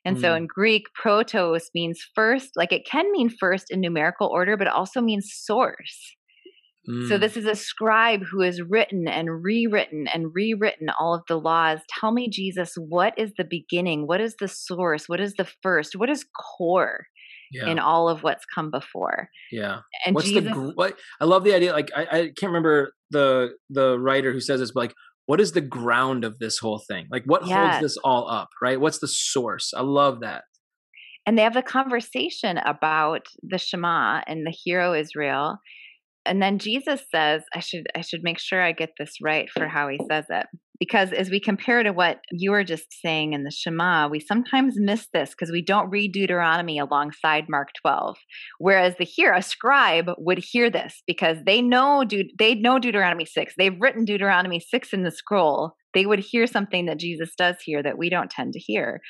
And 0.06 0.16
mm. 0.16 0.20
so 0.22 0.34
in 0.34 0.46
Greek, 0.46 0.84
protos 0.98 1.64
means 1.74 2.00
first, 2.14 2.52
like 2.56 2.72
it 2.72 2.86
can 2.90 3.12
mean 3.12 3.28
first 3.28 3.66
in 3.68 3.82
numerical 3.82 4.26
order, 4.28 4.56
but 4.56 4.68
it 4.68 4.72
also 4.72 5.02
means 5.02 5.30
source. 5.30 6.16
Mm. 6.88 7.10
So 7.10 7.18
this 7.18 7.36
is 7.36 7.44
a 7.44 7.54
scribe 7.54 8.22
who 8.22 8.40
has 8.40 8.62
written 8.62 9.06
and 9.06 9.44
rewritten 9.44 10.06
and 10.08 10.34
rewritten 10.34 10.88
all 10.98 11.14
of 11.14 11.24
the 11.28 11.38
laws. 11.38 11.80
Tell 12.00 12.10
me, 12.10 12.30
Jesus, 12.30 12.72
what 12.78 13.12
is 13.18 13.34
the 13.36 13.44
beginning? 13.44 14.06
What 14.06 14.22
is 14.22 14.36
the 14.40 14.48
source? 14.48 15.10
What 15.10 15.20
is 15.20 15.34
the 15.34 15.48
first? 15.62 15.94
What 15.94 16.08
is 16.08 16.24
core? 16.56 17.04
Yeah. 17.50 17.68
in 17.68 17.78
all 17.78 18.08
of 18.08 18.22
what's 18.22 18.44
come 18.54 18.70
before. 18.70 19.28
Yeah. 19.50 19.80
And 20.04 20.14
what's 20.14 20.28
Jesus, 20.28 20.44
the 20.44 20.72
what 20.74 20.96
I 21.20 21.24
love 21.24 21.44
the 21.44 21.54
idea. 21.54 21.72
Like 21.72 21.90
I, 21.94 22.02
I 22.02 22.20
can't 22.36 22.50
remember 22.50 22.92
the 23.10 23.50
the 23.70 23.98
writer 23.98 24.32
who 24.32 24.40
says 24.40 24.60
this, 24.60 24.72
but 24.72 24.80
like 24.80 24.94
what 25.26 25.40
is 25.40 25.52
the 25.52 25.60
ground 25.60 26.24
of 26.24 26.38
this 26.38 26.58
whole 26.58 26.80
thing? 26.88 27.06
Like 27.10 27.24
what 27.26 27.46
yes. 27.46 27.56
holds 27.56 27.82
this 27.82 27.96
all 28.04 28.30
up, 28.30 28.48
right? 28.62 28.80
What's 28.80 29.00
the 29.00 29.08
source? 29.08 29.72
I 29.76 29.82
love 29.82 30.20
that. 30.20 30.44
And 31.26 31.36
they 31.36 31.42
have 31.42 31.56
a 31.56 31.62
conversation 31.62 32.58
about 32.58 33.26
the 33.42 33.58
Shema 33.58 34.22
and 34.28 34.46
the 34.46 34.54
hero 34.64 34.94
Israel. 34.94 35.58
And 36.24 36.40
then 36.40 36.58
Jesus 36.58 37.02
says, 37.12 37.42
I 37.54 37.60
should 37.60 37.86
I 37.94 38.00
should 38.00 38.22
make 38.22 38.38
sure 38.38 38.62
I 38.62 38.72
get 38.72 38.90
this 38.98 39.16
right 39.20 39.48
for 39.50 39.66
how 39.66 39.88
he 39.88 39.98
says 40.08 40.26
it 40.30 40.46
because 40.78 41.12
as 41.12 41.30
we 41.30 41.40
compare 41.40 41.82
to 41.82 41.90
what 41.90 42.20
you 42.30 42.50
were 42.50 42.64
just 42.64 42.86
saying 43.00 43.32
in 43.32 43.44
the 43.44 43.50
Shema, 43.50 44.08
we 44.08 44.20
sometimes 44.20 44.74
miss 44.76 45.08
this 45.12 45.30
because 45.30 45.50
we 45.50 45.62
don't 45.62 45.90
read 45.90 46.12
Deuteronomy 46.12 46.78
alongside 46.78 47.48
Mark 47.48 47.68
12. 47.80 48.16
Whereas 48.58 48.94
the 48.98 49.04
here, 49.04 49.32
a 49.32 49.42
scribe 49.42 50.10
would 50.18 50.38
hear 50.38 50.70
this 50.70 51.02
because 51.06 51.38
they 51.46 51.62
know 51.62 52.04
they 52.38 52.54
know 52.54 52.78
Deuteronomy 52.78 53.26
6. 53.26 53.54
They've 53.56 53.80
written 53.80 54.04
Deuteronomy 54.04 54.60
6 54.60 54.92
in 54.92 55.02
the 55.02 55.10
scroll. 55.10 55.72
They 55.94 56.06
would 56.06 56.20
hear 56.20 56.46
something 56.46 56.86
that 56.86 56.98
Jesus 56.98 57.30
does 57.36 57.56
here 57.64 57.82
that 57.82 57.98
we 57.98 58.10
don't 58.10 58.30
tend 58.30 58.52
to 58.52 58.58
hear. 58.58 59.00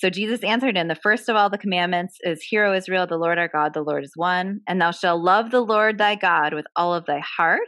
So 0.00 0.10
Jesus 0.10 0.44
answered 0.44 0.76
in 0.76 0.88
the 0.88 0.94
first 0.94 1.28
of 1.28 1.36
all 1.36 1.48
the 1.48 1.56
commandments 1.56 2.18
is 2.22 2.42
Hear, 2.42 2.66
O 2.66 2.74
Israel, 2.74 3.06
the 3.06 3.16
Lord 3.16 3.38
our 3.38 3.48
God, 3.48 3.72
the 3.72 3.82
Lord 3.82 4.04
is 4.04 4.12
one, 4.14 4.60
and 4.68 4.80
thou 4.80 4.90
shalt 4.90 5.22
love 5.22 5.50
the 5.50 5.62
Lord 5.62 5.96
thy 5.96 6.16
God 6.16 6.52
with 6.52 6.66
all 6.76 6.92
of 6.92 7.06
thy 7.06 7.20
heart, 7.20 7.60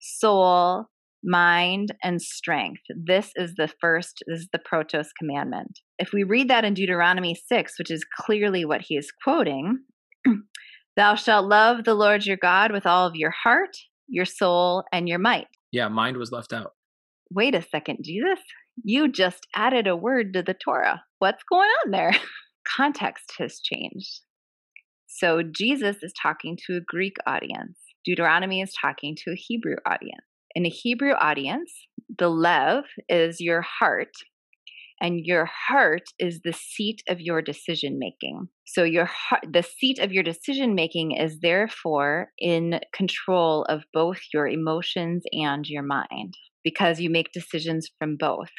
soul, 0.00 0.86
mind, 1.24 1.94
and 2.02 2.20
strength. 2.20 2.82
This 2.88 3.30
is 3.36 3.54
the 3.56 3.68
first, 3.80 4.22
this 4.26 4.40
is 4.40 4.48
the 4.52 4.58
protos 4.58 5.08
commandment. 5.18 5.80
If 5.98 6.12
we 6.12 6.24
read 6.24 6.48
that 6.50 6.64
in 6.64 6.74
Deuteronomy 6.74 7.34
6, 7.34 7.78
which 7.78 7.90
is 7.90 8.04
clearly 8.18 8.64
what 8.64 8.82
he 8.82 8.96
is 8.96 9.12
quoting, 9.24 9.78
thou 10.96 11.14
shalt 11.14 11.46
love 11.46 11.84
the 11.84 11.94
Lord 11.94 12.26
your 12.26 12.36
God 12.36 12.72
with 12.72 12.86
all 12.86 13.06
of 13.06 13.16
your 13.16 13.30
heart, 13.30 13.76
your 14.08 14.24
soul, 14.24 14.84
and 14.92 15.08
your 15.08 15.18
might. 15.18 15.46
Yeah, 15.70 15.88
mind 15.88 16.16
was 16.16 16.32
left 16.32 16.52
out. 16.52 16.72
Wait 17.30 17.54
a 17.54 17.62
second, 17.62 17.98
Jesus. 18.02 18.40
You 18.84 19.10
just 19.10 19.46
added 19.54 19.86
a 19.86 19.96
word 19.96 20.32
to 20.34 20.42
the 20.42 20.54
Torah. 20.54 21.02
What's 21.18 21.44
going 21.50 21.68
on 21.84 21.90
there? 21.90 22.12
Context 22.76 23.32
has 23.38 23.60
changed. 23.60 24.20
So 25.06 25.42
Jesus 25.42 25.96
is 26.02 26.12
talking 26.20 26.58
to 26.66 26.76
a 26.76 26.80
Greek 26.80 27.16
audience. 27.26 27.78
Deuteronomy 28.04 28.60
is 28.60 28.72
talking 28.80 29.16
to 29.24 29.32
a 29.32 29.36
Hebrew 29.36 29.76
audience. 29.86 30.24
In 30.54 30.66
a 30.66 30.70
Hebrew 30.70 31.12
audience, 31.12 31.72
the 32.18 32.28
lev 32.28 32.84
is 33.08 33.40
your 33.40 33.62
heart, 33.62 34.12
and 35.00 35.20
your 35.24 35.48
heart 35.68 36.04
is 36.18 36.40
the 36.44 36.52
seat 36.52 37.02
of 37.08 37.20
your 37.20 37.42
decision 37.42 37.98
making. 37.98 38.48
So 38.66 38.84
your 38.84 39.06
heart, 39.06 39.44
the 39.50 39.62
seat 39.62 39.98
of 39.98 40.12
your 40.12 40.22
decision 40.22 40.74
making 40.74 41.12
is 41.12 41.40
therefore 41.40 42.30
in 42.38 42.80
control 42.94 43.64
of 43.64 43.82
both 43.92 44.20
your 44.32 44.46
emotions 44.46 45.24
and 45.32 45.66
your 45.66 45.82
mind 45.82 46.34
because 46.64 47.00
you 47.00 47.10
make 47.10 47.32
decisions 47.32 47.90
from 47.98 48.16
both. 48.16 48.50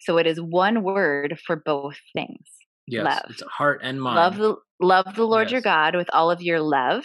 So 0.00 0.18
it 0.18 0.26
is 0.26 0.38
one 0.38 0.82
word 0.82 1.38
for 1.46 1.56
both 1.56 1.96
things. 2.14 2.46
Yes, 2.86 3.04
love. 3.04 3.30
it's 3.30 3.42
heart 3.42 3.80
and 3.82 4.00
mind. 4.00 4.16
Love 4.16 4.36
the 4.36 4.56
love 4.80 5.14
the 5.14 5.24
Lord 5.24 5.46
yes. 5.46 5.52
your 5.52 5.60
God 5.62 5.96
with 5.96 6.08
all 6.12 6.30
of 6.30 6.42
your 6.42 6.60
love, 6.60 7.04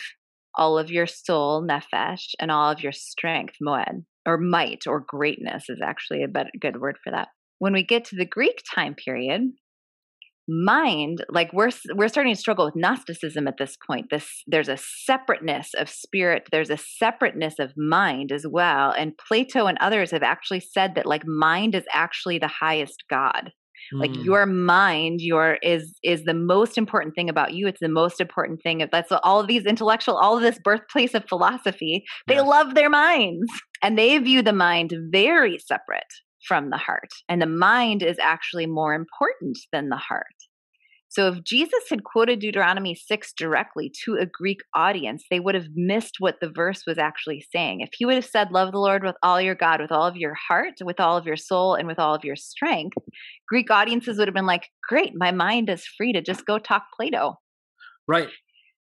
all 0.56 0.78
of 0.78 0.91
your 0.91 1.08
soul, 1.08 1.65
nefesh, 1.65 2.32
and 2.39 2.52
all 2.52 2.71
of 2.71 2.82
your 2.82 2.91
strength, 2.91 3.56
moed, 3.65 4.04
or 4.26 4.38
might, 4.38 4.88
or 4.88 5.04
greatness 5.08 5.66
is 5.70 5.80
actually 5.84 6.24
a 6.24 6.28
better, 6.28 6.50
good 6.60 6.80
word 6.80 6.98
for 7.04 7.12
that. 7.12 7.30
When 7.60 7.74
we 7.74 7.84
get 7.84 8.06
to 8.06 8.16
the 8.16 8.26
Greek 8.26 8.62
time 8.74 8.96
period, 8.96 9.42
mind 10.50 11.24
like 11.30 11.54
we're 11.54 11.70
we're 11.94 12.08
starting 12.08 12.34
to 12.34 12.40
struggle 12.40 12.66
with 12.66 12.76
gnosticism 12.76 13.48
at 13.48 13.58
this 13.60 13.78
point 13.86 14.08
this 14.10 14.42
there's 14.48 14.68
a 14.68 14.78
separateness 14.78 15.76
of 15.78 15.88
spirit 15.88 16.48
there's 16.52 16.72
a 16.72 16.78
separateness 16.78 17.60
of 17.60 17.72
mind 17.78 18.32
as 18.32 18.48
well 18.50 18.92
and 18.98 19.14
plato 19.28 19.68
and 19.68 19.78
others 19.80 20.10
have 20.10 20.24
actually 20.24 20.60
said 20.60 20.96
that 20.96 21.06
like 21.06 21.22
mind 21.28 21.76
is 21.76 21.86
actually 21.94 22.40
the 22.40 22.48
highest 22.48 23.04
god 23.12 23.52
like 23.94 24.12
mm. 24.12 24.24
your 24.24 24.46
mind 24.46 25.22
your 25.22 25.58
is 25.62 25.98
is 26.04 26.24
the 26.24 26.34
most 26.34 26.78
important 26.78 27.15
thing 27.15 27.30
about 27.30 27.54
you. 27.54 27.68
It's 27.68 27.80
the 27.80 27.89
most 27.89 28.22
important 28.22 28.62
thing. 28.62 28.88
That's 28.92 29.12
all 29.24 29.39
of 29.39 29.48
these 29.48 29.65
intellectual 29.65 30.18
all 30.18 30.38
of 30.38 30.44
this 30.44 30.60
birthplace 30.63 31.13
of 31.13 31.28
philosophy 31.28 32.04
they 32.28 32.39
love 32.42 32.76
their 32.76 32.89
minds. 32.89 33.50
And 33.82 33.98
they 33.98 34.18
view 34.18 34.42
the 34.42 34.54
mind 34.54 34.94
very 35.12 35.58
separate 35.58 36.04
from 36.48 36.70
the 36.70 36.78
heart. 36.78 37.10
And 37.28 37.42
the 37.42 37.48
mind 37.48 38.04
is 38.04 38.18
actually 38.20 38.65
more 38.65 38.94
important 38.94 39.58
than 39.72 39.89
the 39.89 39.98
heart 39.98 40.26
so 41.10 41.28
if 41.28 41.43
Jesus 41.43 41.86
had 41.89 42.04
quoted 42.04 42.39
Deuteronomy 42.39 42.93
6 42.93 43.34
directly 43.34 43.91
to 44.06 44.15
a 44.15 44.28
Greek 44.28 44.60
audience, 44.76 45.24
they 45.32 45.39
would 45.39 45.56
have 45.56 45.69
missed 45.74 46.17
what 46.19 46.36
the 46.39 46.52
verse 46.52 46.84
was 46.86 47.00
actually 47.00 47.43
saying. 47.52 47.82
If 47.82 47.89
he 47.98 48.06
would 48.06 48.13
have 48.13 48.26
said, 48.26 48.52
Love 48.52 48.72
the 48.72 48.78
Lord 48.78 49.04
with 49.04 49.15
all 49.24 49.41
your 49.41 49.56
God, 49.56 49.82
with 49.82 49.91
all 49.91 50.06
of 50.06 50.15
your 50.15 50.36
heart, 50.36 50.76
with 50.84 51.00
all 51.00 51.17
of 51.17 51.26
your 51.26 51.36
soul, 51.36 51.74
and 51.74 51.88
with 51.88 51.98
all 51.98 52.13
of 52.13 52.24
your 52.24 52.36
strength, 52.36 52.95
Greek 53.48 53.72
audiences 53.72 54.19
would 54.19 54.28
have 54.28 54.36
been 54.36 54.45
like, 54.45 54.67
Great, 54.88 55.13
my 55.15 55.32
mind 55.32 55.67
is 55.67 55.84
free 55.98 56.13
to 56.13 56.22
just 56.22 56.45
go 56.45 56.60
talk 56.60 56.84
Plato. 56.95 57.39
Right, 58.08 58.30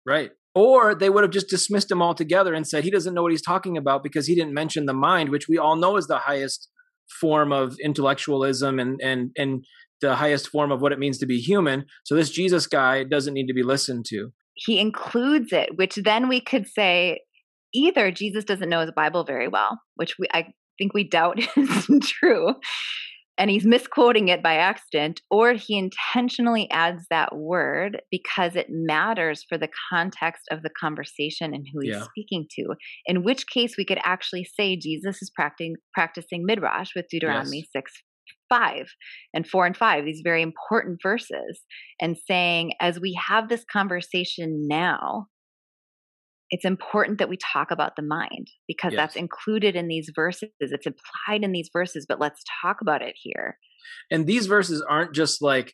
right. 0.05 0.31
Or 0.53 0.95
they 0.95 1.09
would 1.09 1.23
have 1.23 1.31
just 1.31 1.49
dismissed 1.49 1.89
him 1.89 2.01
altogether 2.01 2.53
and 2.53 2.67
said 2.67 2.83
he 2.83 2.91
doesn't 2.91 3.13
know 3.13 3.21
what 3.21 3.31
he's 3.31 3.41
talking 3.41 3.77
about 3.77 4.03
because 4.03 4.27
he 4.27 4.35
didn't 4.35 4.53
mention 4.53 4.85
the 4.85 4.93
mind, 4.93 5.29
which 5.29 5.47
we 5.47 5.57
all 5.57 5.77
know 5.77 5.95
is 5.95 6.07
the 6.07 6.17
highest 6.17 6.67
form 7.19 7.51
of 7.51 7.77
intellectualism 7.83 8.79
and 8.79 8.99
and 9.01 9.31
and 9.37 9.65
the 10.01 10.15
highest 10.15 10.49
form 10.49 10.71
of 10.71 10.81
what 10.81 10.91
it 10.91 10.99
means 10.99 11.17
to 11.17 11.25
be 11.25 11.39
human. 11.39 11.85
So 12.03 12.15
this 12.15 12.29
Jesus 12.29 12.67
guy 12.67 13.03
doesn't 13.03 13.33
need 13.33 13.47
to 13.47 13.53
be 13.53 13.63
listened 13.63 14.05
to. 14.09 14.31
He 14.53 14.79
includes 14.79 15.51
it, 15.51 15.77
which 15.77 15.95
then 15.95 16.29
we 16.29 16.39
could 16.39 16.67
say 16.67 17.21
either 17.73 18.11
Jesus 18.11 18.43
doesn't 18.43 18.69
know 18.69 18.81
his 18.81 18.91
Bible 18.95 19.23
very 19.23 19.47
well, 19.47 19.79
which 19.95 20.15
we, 20.19 20.27
I 20.33 20.47
think 20.77 20.93
we 20.93 21.03
doubt 21.03 21.39
is 21.57 21.87
true, 22.01 22.53
and 23.37 23.49
he's 23.49 23.65
misquoting 23.65 24.29
it 24.29 24.41
by 24.41 24.55
accident, 24.55 25.21
or 25.29 25.53
he 25.53 25.77
intentionally 25.77 26.69
adds 26.71 27.05
that 27.09 27.35
word 27.35 28.01
because 28.11 28.55
it 28.55 28.67
matters 28.69 29.45
for 29.47 29.57
the 29.57 29.69
context 29.91 30.43
of 30.51 30.63
the 30.63 30.69
conversation 30.69 31.53
and 31.53 31.65
who 31.71 31.81
he's 31.81 31.95
yeah. 31.95 32.03
speaking 32.03 32.47
to. 32.51 32.75
In 33.05 33.23
which 33.23 33.47
case, 33.47 33.75
we 33.77 33.85
could 33.85 33.99
actually 34.03 34.43
say 34.43 34.75
Jesus 34.75 35.21
is 35.21 35.29
practicing, 35.29 35.75
practicing 35.93 36.45
midrash 36.45 36.91
with 36.95 37.07
Deuteronomy 37.09 37.59
yes. 37.59 37.83
6 37.83 37.91
5 38.49 38.87
and 39.33 39.47
4 39.47 39.65
and 39.65 39.77
5, 39.77 40.05
these 40.05 40.21
very 40.23 40.41
important 40.41 40.99
verses, 41.01 41.61
and 42.01 42.17
saying, 42.17 42.73
as 42.79 42.99
we 42.99 43.17
have 43.27 43.49
this 43.49 43.65
conversation 43.71 44.67
now, 44.67 45.27
it's 46.49 46.65
important 46.65 47.19
that 47.19 47.29
we 47.29 47.37
talk 47.37 47.71
about 47.71 47.95
the 47.95 48.01
mind 48.01 48.47
because 48.67 48.93
yes. 48.93 48.99
that's 48.99 49.15
included 49.15 49.75
in 49.75 49.87
these 49.87 50.11
verses. 50.15 50.49
It's 50.59 50.87
implied 50.87 51.43
in 51.43 51.51
these 51.51 51.69
verses, 51.73 52.05
but 52.07 52.19
let's 52.19 52.43
talk 52.61 52.77
about 52.81 53.01
it 53.01 53.15
here. 53.21 53.57
And 54.09 54.25
these 54.25 54.47
verses 54.47 54.83
aren't 54.87 55.13
just 55.13 55.41
like 55.41 55.73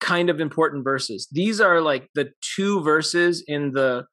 kind 0.00 0.28
of 0.28 0.40
important 0.40 0.84
verses. 0.84 1.28
These 1.30 1.60
are 1.60 1.80
like 1.80 2.08
the 2.14 2.30
two 2.56 2.82
verses 2.82 3.44
in 3.46 3.72
the 3.72 4.06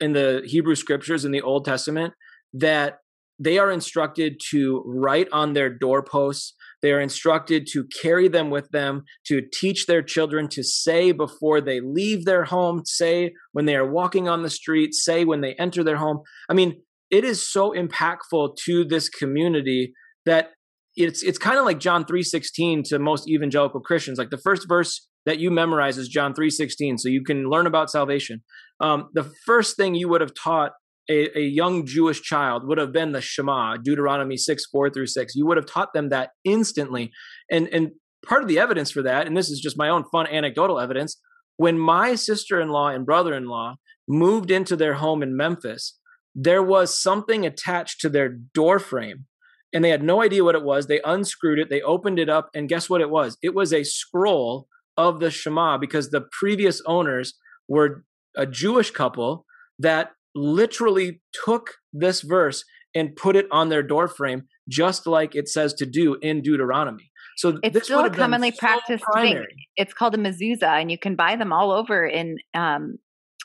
in 0.00 0.12
the 0.12 0.42
Hebrew 0.44 0.74
scriptures 0.74 1.24
in 1.24 1.32
the 1.32 1.40
Old 1.40 1.64
Testament 1.64 2.12
that 2.52 2.98
they 3.38 3.58
are 3.58 3.70
instructed 3.70 4.40
to 4.50 4.82
write 4.86 5.28
on 5.32 5.52
their 5.52 5.70
doorposts 5.70 6.54
they 6.82 6.92
are 6.92 7.00
instructed 7.00 7.66
to 7.72 7.86
carry 8.02 8.28
them 8.28 8.50
with 8.50 8.68
them, 8.70 9.04
to 9.26 9.42
teach 9.52 9.86
their 9.86 10.02
children 10.02 10.48
to 10.48 10.62
say 10.62 11.12
before 11.12 11.60
they 11.60 11.80
leave 11.80 12.24
their 12.24 12.44
home, 12.44 12.82
say 12.84 13.32
when 13.52 13.66
they 13.66 13.76
are 13.76 13.90
walking 13.90 14.28
on 14.28 14.42
the 14.42 14.50
street, 14.50 14.94
say 14.94 15.24
when 15.24 15.40
they 15.40 15.54
enter 15.54 15.82
their 15.82 15.96
home. 15.96 16.20
I 16.48 16.54
mean, 16.54 16.82
it 17.10 17.24
is 17.24 17.48
so 17.50 17.72
impactful 17.72 18.56
to 18.64 18.84
this 18.84 19.08
community 19.08 19.94
that 20.26 20.50
it's 20.96 21.22
it's 21.22 21.38
kind 21.38 21.58
of 21.58 21.64
like 21.64 21.78
John 21.78 22.04
3:16 22.04 22.84
to 22.88 22.98
most 22.98 23.28
evangelical 23.28 23.80
Christians. 23.80 24.18
Like 24.18 24.30
the 24.30 24.38
first 24.38 24.66
verse 24.68 25.06
that 25.24 25.38
you 25.38 25.50
memorize 25.50 25.98
is 25.98 26.08
John 26.08 26.34
3:16 26.34 26.98
so 26.98 27.08
you 27.08 27.22
can 27.22 27.48
learn 27.50 27.66
about 27.66 27.90
salvation. 27.90 28.42
Um, 28.80 29.08
the 29.12 29.30
first 29.44 29.76
thing 29.76 29.94
you 29.94 30.08
would 30.08 30.20
have 30.20 30.34
taught 30.34 30.72
a, 31.08 31.38
a, 31.38 31.42
young 31.42 31.86
Jewish 31.86 32.22
child 32.22 32.66
would 32.66 32.78
have 32.78 32.92
been 32.92 33.12
the 33.12 33.20
Shema, 33.20 33.76
Deuteronomy 33.76 34.36
6, 34.36 34.66
4 34.66 34.90
through 34.90 35.06
6. 35.06 35.34
You 35.34 35.46
would 35.46 35.56
have 35.56 35.66
taught 35.66 35.92
them 35.92 36.08
that 36.08 36.30
instantly. 36.44 37.12
And, 37.50 37.68
and 37.68 37.90
part 38.24 38.42
of 38.42 38.48
the 38.48 38.58
evidence 38.58 38.90
for 38.90 39.02
that, 39.02 39.26
and 39.26 39.36
this 39.36 39.50
is 39.50 39.60
just 39.60 39.78
my 39.78 39.88
own 39.88 40.04
fun 40.10 40.26
anecdotal 40.26 40.80
evidence, 40.80 41.20
when 41.56 41.78
my 41.78 42.14
sister 42.14 42.60
in 42.60 42.68
law 42.68 42.88
and 42.88 43.06
brother 43.06 43.34
in 43.34 43.46
law 43.46 43.76
moved 44.08 44.50
into 44.50 44.76
their 44.76 44.94
home 44.94 45.22
in 45.22 45.36
Memphis, 45.36 45.98
there 46.34 46.62
was 46.62 47.00
something 47.00 47.46
attached 47.46 48.00
to 48.00 48.08
their 48.08 48.28
door 48.28 48.78
frame. 48.78 49.26
And 49.72 49.84
they 49.84 49.90
had 49.90 50.02
no 50.02 50.22
idea 50.22 50.44
what 50.44 50.54
it 50.54 50.62
was. 50.62 50.86
They 50.86 51.00
unscrewed 51.04 51.58
it, 51.58 51.70
they 51.70 51.82
opened 51.82 52.18
it 52.18 52.28
up, 52.28 52.50
and 52.54 52.68
guess 52.68 52.88
what 52.88 53.00
it 53.00 53.10
was? 53.10 53.36
It 53.42 53.54
was 53.54 53.72
a 53.72 53.84
scroll 53.84 54.68
of 54.96 55.20
the 55.20 55.30
Shema 55.30 55.78
because 55.78 56.10
the 56.10 56.24
previous 56.32 56.80
owners 56.86 57.34
were 57.68 58.04
a 58.36 58.46
Jewish 58.46 58.90
couple 58.90 59.44
that 59.78 60.10
literally 60.36 61.20
took 61.44 61.74
this 61.92 62.20
verse 62.20 62.64
and 62.94 63.16
put 63.16 63.34
it 63.36 63.46
on 63.50 63.68
their 63.68 63.82
doorframe, 63.82 64.42
just 64.68 65.06
like 65.06 65.34
it 65.34 65.48
says 65.48 65.74
to 65.74 65.86
do 65.86 66.16
in 66.22 66.42
Deuteronomy. 66.42 67.10
So 67.36 67.58
it's 67.62 67.84
still 67.84 68.04
a 68.04 68.10
commonly 68.10 68.50
so 68.50 68.58
practiced 68.58 69.04
primary. 69.04 69.46
thing. 69.46 69.56
It's 69.76 69.92
called 69.92 70.14
a 70.14 70.18
mezuzah, 70.18 70.80
and 70.80 70.90
you 70.90 70.98
can 70.98 71.16
buy 71.16 71.36
them 71.36 71.52
all 71.52 71.70
over 71.70 72.06
in 72.06 72.36
um, 72.54 72.96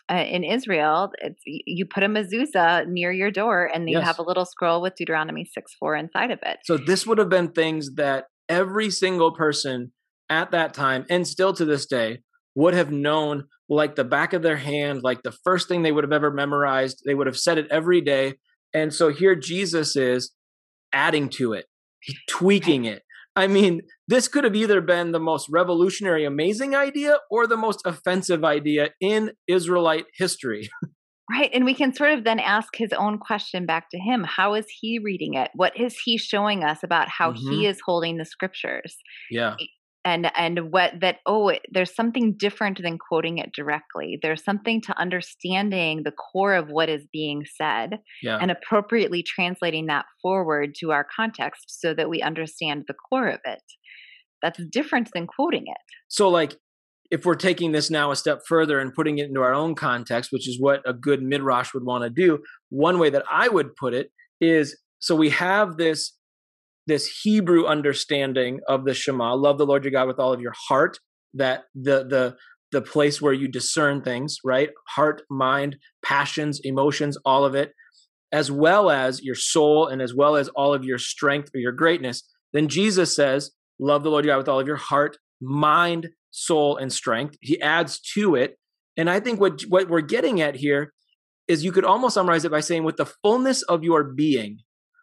uh, 0.10 0.16
in 0.16 0.46
Israel. 0.46 1.12
It's 1.20 1.42
you 1.46 1.86
put 1.86 2.04
a 2.04 2.08
mezuzah 2.08 2.88
near 2.88 3.12
your 3.12 3.32
door, 3.32 3.70
and 3.74 3.90
you 3.90 3.98
yes. 3.98 4.06
have 4.06 4.20
a 4.20 4.24
little 4.24 4.46
scroll 4.46 4.82
with 4.82 4.96
Deuteronomy 4.96 5.44
six 5.44 5.74
four 5.78 5.96
inside 5.96 6.32
of 6.32 6.40
it. 6.44 6.60
So 6.64 6.78
this 6.78 7.06
would 7.06 7.18
have 7.18 7.30
been 7.30 7.52
things 7.52 7.96
that 7.96 8.26
every 8.48 8.90
single 8.90 9.34
person 9.34 9.92
at 10.30 10.52
that 10.52 10.74
time, 10.74 11.06
and 11.10 11.28
still 11.28 11.52
to 11.54 11.66
this 11.66 11.86
day, 11.86 12.20
would 12.56 12.74
have 12.74 12.92
known 12.92 13.46
like 13.70 13.96
the 13.96 14.04
back 14.04 14.34
of 14.34 14.42
their 14.42 14.58
hand, 14.58 15.02
like 15.04 15.24
the 15.24 15.32
first 15.32 15.68
thing 15.68 15.82
they 15.82 15.92
would 15.92 16.04
have 16.04 16.12
ever 16.12 16.32
memorized. 16.32 17.02
They 17.06 17.16
would 17.16 17.28
have 17.28 17.38
said 17.38 17.58
it 17.58 17.68
every 17.72 18.02
day. 18.02 18.34
And 18.74 18.94
so 18.94 19.10
here 19.10 19.36
Jesus 19.36 19.96
is 19.96 20.32
adding 20.94 21.30
to 21.30 21.54
it, 21.54 21.66
tweaking 22.30 22.86
it. 22.86 23.04
I 23.36 23.48
mean, 23.48 23.82
this 24.10 24.28
could 24.28 24.44
have 24.44 24.56
either 24.56 24.82
been 24.82 25.14
the 25.14 25.20
most 25.20 25.48
revolutionary, 25.50 26.26
amazing 26.26 26.76
idea 26.76 27.20
or 27.30 27.48
the 27.48 27.56
most 27.56 27.82
offensive 27.86 28.44
idea 28.44 28.90
in 29.00 29.32
Israelite 29.48 30.06
history. 30.16 30.70
Right. 31.30 31.50
And 31.54 31.64
we 31.64 31.74
can 31.74 31.96
sort 31.96 32.12
of 32.12 32.26
then 32.26 32.40
ask 32.40 32.76
his 32.76 32.92
own 32.92 33.18
question 33.18 33.66
back 33.66 33.90
to 33.92 33.98
him. 33.98 34.26
How 34.26 34.54
is 34.54 34.66
he 34.68 35.00
reading 35.00 35.36
it? 35.36 35.50
What 35.54 35.80
is 35.80 35.98
he 36.04 36.18
showing 36.18 36.66
us 36.66 36.84
about 36.84 37.08
how 37.08 37.32
mm-hmm. 37.32 37.50
he 37.52 37.66
is 37.66 37.80
holding 37.86 38.18
the 38.18 38.26
scriptures? 38.26 38.98
Yeah 39.30 39.56
and 40.04 40.32
and 40.36 40.72
what 40.72 40.94
that 41.02 41.18
oh 41.26 41.54
there's 41.72 41.94
something 41.96 42.36
different 42.38 42.82
than 42.82 42.98
quoting 42.98 43.38
it 43.38 43.52
directly. 43.54 44.20
There's 44.22 44.44
something 44.44 44.82
to 44.82 44.98
understanding 45.00 46.02
the 46.04 46.12
core 46.12 46.56
of 46.56 46.70
what 46.70 46.90
is 46.90 47.06
being 47.12 47.44
said 47.56 48.00
yeah. 48.22 48.38
and 48.42 48.52
appropriately 48.52 49.24
translating 49.24 49.88
that 49.88 50.06
forward 50.22 50.76
to 50.80 50.92
our 50.92 51.06
context 51.16 51.66
so 51.68 51.94
that 51.94 52.10
we 52.10 52.22
understand 52.22 52.86
the 52.88 52.96
core 53.10 53.28
of 53.28 53.40
it. 53.46 53.64
That's 54.42 54.64
different 54.72 55.10
than 55.14 55.28
quoting 55.28 55.64
it. 55.68 55.78
So 56.08 56.30
like 56.30 56.58
if 57.12 57.26
we're 57.26 57.36
taking 57.36 57.74
this 57.74 57.92
now 57.92 58.10
a 58.10 58.16
step 58.16 58.40
further 58.48 58.80
and 58.80 58.94
putting 58.94 59.18
it 59.18 59.28
into 59.28 59.42
our 59.42 59.54
own 59.54 59.76
context 59.76 60.32
which 60.32 60.48
is 60.48 60.60
what 60.60 60.82
a 60.86 60.94
good 60.94 61.22
midrash 61.22 61.74
would 61.74 61.84
want 61.84 62.04
to 62.04 62.10
do 62.10 62.40
one 62.70 62.98
way 62.98 63.10
that 63.10 63.24
i 63.30 63.50
would 63.50 63.76
put 63.76 63.94
it 63.94 64.12
is 64.40 64.78
so 65.00 65.14
we 65.14 65.30
have 65.30 65.78
this 65.78 66.14
this 66.88 67.22
Hebrew 67.24 67.66
understanding 67.66 68.60
of 68.68 68.86
the 68.86 68.94
Shema, 68.94 69.36
love 69.36 69.58
the 69.58 69.66
Lord 69.66 69.84
your 69.84 69.92
God 69.92 70.08
with 70.08 70.20
all 70.20 70.34
of 70.34 70.42
your 70.42 70.54
heart, 70.68 70.98
that 71.34 71.64
the 71.76 72.06
the 72.06 72.36
the 72.72 72.82
place 72.82 73.22
where 73.22 73.34
you 73.34 73.48
discern 73.48 74.02
things, 74.02 74.38
right? 74.46 74.70
Heart, 74.90 75.24
mind, 75.30 75.76
passions, 76.04 76.62
emotions, 76.64 77.18
all 77.26 77.44
of 77.44 77.54
it, 77.54 77.74
as 78.32 78.50
well 78.50 78.90
as 78.90 79.22
your 79.22 79.36
soul 79.36 79.88
and 79.88 80.02
as 80.02 80.14
well 80.14 80.36
as 80.38 80.48
all 80.50 80.74
of 80.74 80.86
your 80.86 80.98
strength 80.98 81.50
or 81.54 81.60
your 81.60 81.74
greatness. 81.74 82.24
Then 82.54 82.70
Jesus 82.70 83.14
says, 83.14 83.52
love 83.80 84.04
the 84.04 84.10
Lord 84.10 84.24
your 84.24 84.34
God 84.36 84.38
with 84.38 84.48
all 84.48 84.60
of 84.60 84.68
your 84.68 84.78
heart, 84.78 85.18
mind, 85.42 86.10
soul, 86.32 86.78
and 86.78 86.94
strength. 86.94 87.36
He 87.42 87.62
adds 87.62 88.00
to 88.14 88.36
it. 88.36 88.58
And 88.96 89.10
I 89.10 89.20
think 89.20 89.40
what 89.40 89.62
what 89.64 89.90
we're 89.90 90.02
getting 90.02 90.42
at 90.42 90.56
here 90.56 90.94
is 91.48 91.66
you 91.66 91.72
could 91.72 91.86
almost 91.86 92.14
summarize 92.14 92.46
it 92.46 92.52
by 92.52 92.62
saying 92.62 92.84
with 92.84 92.98
the 92.98 93.12
fullness 93.24 93.64
of 93.64 93.84
your 93.84 94.04
being, 94.04 94.60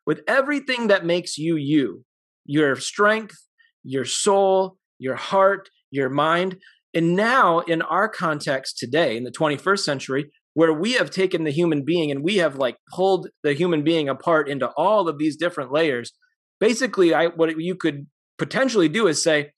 with 0.08 0.22
everything 0.26 0.86
that 0.86 1.04
makes 1.04 1.36
you 1.36 1.56
you 1.56 2.02
your 2.46 2.76
strength, 2.76 3.36
your 3.84 4.06
soul, 4.06 4.78
your 4.98 5.16
heart, 5.16 5.68
your 5.90 6.08
mind. 6.08 6.56
And 6.94 7.14
now, 7.14 7.58
in 7.58 7.82
our 7.82 8.08
context 8.08 8.78
today, 8.78 9.18
in 9.18 9.24
the 9.24 9.30
21st 9.30 9.80
century, 9.80 10.30
where 10.54 10.72
we 10.72 10.92
have 10.92 11.10
taken 11.10 11.44
the 11.44 11.50
human 11.50 11.84
being 11.84 12.10
and 12.10 12.24
we 12.24 12.36
have 12.36 12.56
like 12.56 12.78
pulled 12.90 13.28
the 13.42 13.52
human 13.52 13.84
being 13.84 14.08
apart 14.08 14.48
into 14.48 14.70
all 14.78 15.10
of 15.10 15.18
these 15.18 15.36
different 15.36 15.72
layers, 15.72 16.14
basically, 16.58 17.12
I, 17.12 17.26
what 17.26 17.60
you 17.60 17.74
could 17.74 18.06
potentially 18.38 18.88
do 18.88 19.08
is 19.08 19.22
say, 19.22 19.50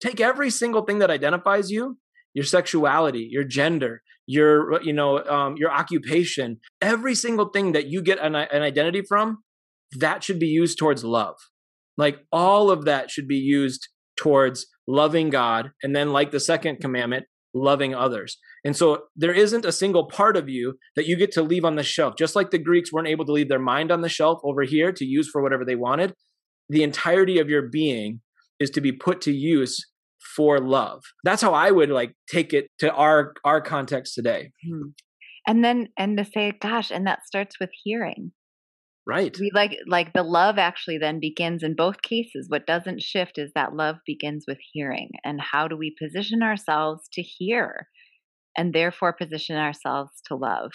take 0.00 0.18
every 0.18 0.48
single 0.48 0.82
thing 0.86 1.00
that 1.00 1.10
identifies 1.10 1.70
you 1.70 1.98
your 2.32 2.44
sexuality 2.44 3.26
your 3.28 3.42
gender 3.42 4.02
your 4.26 4.80
you 4.82 4.92
know 4.92 5.18
um, 5.24 5.56
your 5.56 5.70
occupation 5.70 6.60
every 6.80 7.14
single 7.14 7.46
thing 7.46 7.72
that 7.72 7.88
you 7.88 8.00
get 8.00 8.20
an, 8.20 8.36
an 8.36 8.62
identity 8.62 9.02
from 9.02 9.38
that 9.98 10.22
should 10.22 10.38
be 10.38 10.46
used 10.46 10.78
towards 10.78 11.04
love. 11.04 11.36
Like 11.96 12.20
all 12.32 12.70
of 12.70 12.84
that 12.84 13.10
should 13.10 13.28
be 13.28 13.36
used 13.36 13.88
towards 14.16 14.66
loving 14.86 15.30
God. 15.30 15.72
And 15.82 15.94
then, 15.94 16.12
like 16.12 16.30
the 16.30 16.40
second 16.40 16.80
commandment, 16.80 17.26
loving 17.54 17.94
others. 17.94 18.38
And 18.64 18.76
so 18.76 19.04
there 19.16 19.32
isn't 19.32 19.64
a 19.64 19.72
single 19.72 20.06
part 20.06 20.36
of 20.36 20.48
you 20.48 20.74
that 20.96 21.06
you 21.06 21.16
get 21.16 21.32
to 21.32 21.42
leave 21.42 21.64
on 21.64 21.76
the 21.76 21.82
shelf. 21.82 22.14
Just 22.16 22.36
like 22.36 22.50
the 22.50 22.58
Greeks 22.58 22.92
weren't 22.92 23.08
able 23.08 23.24
to 23.24 23.32
leave 23.32 23.48
their 23.48 23.58
mind 23.58 23.90
on 23.90 24.02
the 24.02 24.08
shelf 24.08 24.40
over 24.44 24.62
here 24.62 24.92
to 24.92 25.04
use 25.04 25.28
for 25.28 25.42
whatever 25.42 25.64
they 25.64 25.76
wanted, 25.76 26.14
the 26.68 26.82
entirety 26.82 27.38
of 27.38 27.48
your 27.48 27.62
being 27.62 28.20
is 28.58 28.70
to 28.70 28.80
be 28.80 28.92
put 28.92 29.20
to 29.22 29.32
use 29.32 29.86
for 30.36 30.60
love. 30.60 31.02
That's 31.24 31.42
how 31.42 31.54
I 31.54 31.70
would 31.70 31.90
like 31.90 32.14
take 32.28 32.52
it 32.52 32.68
to 32.78 32.92
our 32.92 33.32
our 33.44 33.60
context 33.60 34.14
today. 34.14 34.52
Hmm. 34.66 34.90
And 35.46 35.64
then 35.64 35.88
and 35.98 36.16
to 36.18 36.24
say 36.24 36.52
gosh, 36.60 36.90
and 36.90 37.06
that 37.06 37.26
starts 37.26 37.58
with 37.58 37.70
hearing. 37.82 38.32
Right. 39.06 39.36
We 39.38 39.50
like 39.54 39.76
like 39.86 40.12
the 40.12 40.22
love 40.22 40.58
actually 40.58 40.98
then 40.98 41.20
begins 41.20 41.62
in 41.62 41.74
both 41.74 42.02
cases. 42.02 42.46
What 42.48 42.66
doesn't 42.66 43.02
shift 43.02 43.38
is 43.38 43.50
that 43.54 43.74
love 43.74 43.96
begins 44.06 44.44
with 44.46 44.58
hearing. 44.72 45.10
And 45.24 45.40
how 45.40 45.68
do 45.68 45.76
we 45.76 45.96
position 45.98 46.42
ourselves 46.42 47.08
to 47.14 47.22
hear 47.22 47.88
and 48.56 48.72
therefore 48.72 49.12
position 49.12 49.56
ourselves 49.56 50.12
to 50.26 50.34
love 50.34 50.72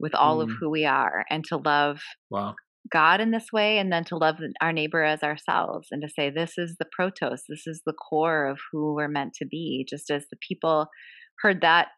with 0.00 0.14
all 0.14 0.38
mm. 0.38 0.42
of 0.44 0.50
who 0.58 0.70
we 0.70 0.84
are 0.84 1.24
and 1.30 1.44
to 1.44 1.56
love 1.56 2.00
wow. 2.30 2.54
God 2.90 3.20
in 3.20 3.30
this 3.30 3.46
way 3.52 3.78
and 3.78 3.92
then 3.92 4.04
to 4.04 4.16
love 4.16 4.36
our 4.60 4.72
neighbor 4.72 5.02
as 5.02 5.22
ourselves 5.22 5.88
and 5.90 6.02
to 6.02 6.08
say 6.08 6.30
this 6.30 6.58
is 6.58 6.76
the 6.78 6.86
protos, 6.98 7.42
this 7.48 7.66
is 7.66 7.82
the 7.86 7.92
core 7.92 8.46
of 8.46 8.58
who 8.70 8.94
we're 8.94 9.08
meant 9.08 9.34
to 9.34 9.46
be. 9.46 9.86
Just 9.88 10.10
as 10.10 10.24
the 10.30 10.38
people 10.46 10.88
heard 11.40 11.60
that 11.60 11.88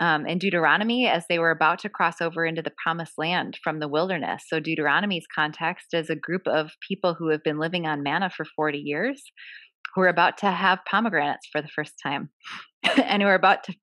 um, 0.00 0.26
in 0.26 0.38
Deuteronomy 0.38 1.06
as 1.06 1.24
they 1.28 1.38
were 1.38 1.50
about 1.50 1.78
to 1.80 1.88
cross 1.88 2.20
over 2.20 2.44
into 2.44 2.62
the 2.62 2.72
promised 2.82 3.14
land 3.16 3.58
from 3.62 3.78
the 3.78 3.88
wilderness. 3.88 4.44
So, 4.48 4.60
Deuteronomy's 4.60 5.26
context 5.32 5.88
is 5.92 6.10
a 6.10 6.16
group 6.16 6.42
of 6.46 6.72
people 6.86 7.14
who 7.14 7.30
have 7.30 7.42
been 7.44 7.58
living 7.58 7.86
on 7.86 8.02
manna 8.02 8.30
for 8.30 8.44
40 8.56 8.78
years, 8.78 9.22
who 9.94 10.02
are 10.02 10.08
about 10.08 10.38
to 10.38 10.50
have 10.50 10.80
pomegranates 10.90 11.48
for 11.50 11.62
the 11.62 11.68
first 11.68 11.94
time, 12.02 12.30
and 12.96 13.22
who 13.22 13.28
are 13.28 13.34
about 13.34 13.64
to 13.64 13.74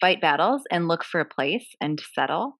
fight 0.00 0.20
battles 0.20 0.62
and 0.70 0.88
look 0.88 1.04
for 1.04 1.20
a 1.20 1.24
place 1.24 1.68
and 1.80 2.00
settle. 2.14 2.56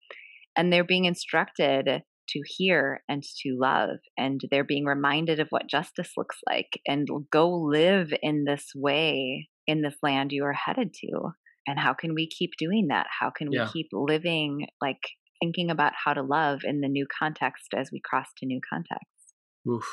And 0.57 0.73
they're 0.73 0.85
being 0.85 1.05
instructed 1.05 2.03
to 2.31 2.41
hear 2.45 3.03
and 3.09 3.23
to 3.23 3.57
love. 3.59 3.99
And 4.19 4.41
they're 4.51 4.65
being 4.65 4.85
reminded 4.85 5.41
of 5.41 5.49
what 5.51 5.69
justice 5.69 6.13
looks 6.17 6.39
like 6.49 6.81
and 6.87 7.09
go 7.31 7.51
live 7.51 8.13
in 8.23 8.45
this 8.45 8.67
way 8.75 9.49
in 9.67 9.83
this 9.83 9.97
land 10.03 10.33
you 10.33 10.45
are 10.45 10.53
headed 10.53 10.93
to 10.93 11.33
and 11.67 11.79
how 11.79 11.93
can 11.93 12.15
we 12.15 12.27
keep 12.27 12.51
doing 12.59 12.89
that 12.89 13.07
how 13.21 13.31
can 13.31 13.51
we 13.51 13.57
yeah. 13.57 13.69
keep 13.73 13.89
living 13.93 14.67
like 14.81 15.01
thinking 15.41 15.71
about 15.71 15.93
how 16.05 16.13
to 16.13 16.23
love 16.23 16.61
in 16.65 16.81
the 16.81 16.89
new 16.89 17.07
context 17.19 17.69
as 17.75 17.91
we 17.93 18.01
cross 18.05 18.27
to 18.37 18.47
new 18.47 18.61
contexts 18.69 19.35
Oof. 19.69 19.85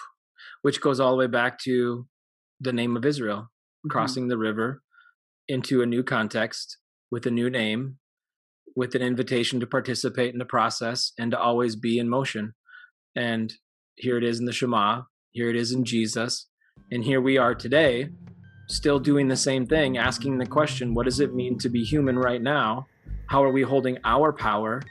which 0.62 0.82
goes 0.82 0.99
all 0.99 1.12
the 1.12 1.17
way 1.17 1.27
back 1.27 1.60
to 1.60 2.08
the 2.60 2.73
name 2.73 2.97
of 2.97 3.06
israel 3.06 3.41
mm-hmm. 3.41 3.89
crossing 3.89 4.27
the 4.27 4.38
river 4.38 4.82
into 5.47 5.82
a 5.82 5.86
new 5.86 6.03
context 6.03 6.77
with 7.12 7.25
a 7.25 7.32
new 7.32 7.49
name 7.49 7.97
with 8.75 8.93
an 8.93 9.01
invitation 9.01 9.60
to 9.60 9.67
participate 9.67 10.34
in 10.34 10.39
the 10.39 10.45
process 10.45 11.12
and 11.17 11.32
to 11.32 11.39
always 11.39 11.75
be 11.75 11.97
in 11.97 12.10
motion 12.10 12.53
and 13.15 13.53
here 13.95 14.17
it 14.17 14.23
is 14.23 14.39
in 14.39 14.45
the 14.45 14.53
shema 14.53 15.01
here 15.32 15.49
it 15.49 15.56
is 15.56 15.71
in 15.71 15.84
jesus 15.84 16.47
and 16.91 17.03
here 17.03 17.21
we 17.21 17.38
are 17.38 17.56
today 17.56 18.10
still 18.67 18.99
doing 18.99 19.27
the 19.27 19.36
same 19.36 19.65
thing, 19.65 19.97
asking 19.97 20.38
the 20.38 20.45
question, 20.45 20.93
what 20.93 21.06
does 21.06 21.19
it 21.19 21.34
mean 21.34 21.58
to 21.60 21.69
be 21.69 21.84
human 21.84 22.19
right 22.19 22.41
now? 22.41 22.88
How 23.27 23.43
are 23.43 23.51
we 23.51 23.63
holding 23.63 23.97
our 24.03 24.32
power? 24.32 24.82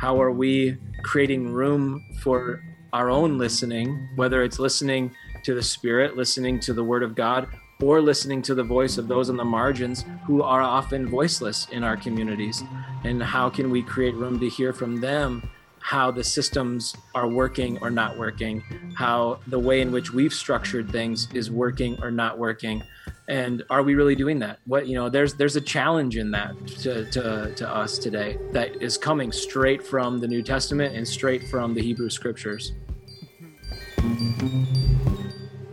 How 0.00 0.20
are 0.20 0.30
we 0.30 0.76
creating 1.02 1.52
room 1.52 2.04
for 2.20 2.62
our 2.92 3.10
own 3.10 3.38
listening, 3.38 4.08
whether 4.16 4.42
it's 4.42 4.58
listening 4.58 5.14
to 5.44 5.54
the 5.54 5.62
Spirit, 5.62 6.16
listening 6.16 6.60
to 6.60 6.72
the 6.72 6.84
Word 6.84 7.02
of 7.02 7.14
God, 7.14 7.48
or 7.82 8.00
listening 8.00 8.40
to 8.42 8.54
the 8.54 8.62
voice 8.62 8.98
of 8.98 9.08
those 9.08 9.28
on 9.28 9.36
the 9.36 9.44
margins 9.44 10.04
who 10.26 10.42
are 10.42 10.62
often 10.62 11.08
voiceless 11.08 11.66
in 11.70 11.84
our 11.84 11.96
communities? 11.96 12.62
And 13.02 13.22
how 13.22 13.50
can 13.50 13.70
we 13.70 13.82
create 13.82 14.14
room 14.14 14.40
to 14.40 14.48
hear 14.48 14.72
from 14.72 15.00
them 15.00 15.48
how 15.80 16.10
the 16.10 16.24
systems 16.24 16.96
are 17.14 17.28
working 17.28 17.78
or 17.82 17.90
not 17.90 18.16
working, 18.16 18.62
how 18.94 19.40
the 19.46 19.58
way 19.58 19.80
in 19.80 19.92
which 19.92 20.12
we've 20.12 20.32
structured 20.32 20.90
things 20.90 21.28
is 21.32 21.50
working 21.50 22.00
or 22.02 22.10
not 22.10 22.38
working, 22.38 22.82
and 23.28 23.62
are 23.70 23.82
we 23.82 23.94
really 23.94 24.14
doing 24.14 24.38
that? 24.40 24.58
What 24.66 24.86
you 24.86 24.94
know, 24.94 25.08
there's 25.08 25.34
there's 25.34 25.56
a 25.56 25.60
challenge 25.60 26.16
in 26.16 26.30
that 26.32 26.54
to 26.80 27.10
to, 27.10 27.54
to 27.54 27.68
us 27.68 27.98
today 27.98 28.38
that 28.52 28.82
is 28.82 28.98
coming 28.98 29.32
straight 29.32 29.86
from 29.86 30.20
the 30.20 30.28
New 30.28 30.42
Testament 30.42 30.94
and 30.94 31.06
straight 31.06 31.48
from 31.48 31.74
the 31.74 31.82
Hebrew 31.82 32.10
Scriptures. 32.10 32.72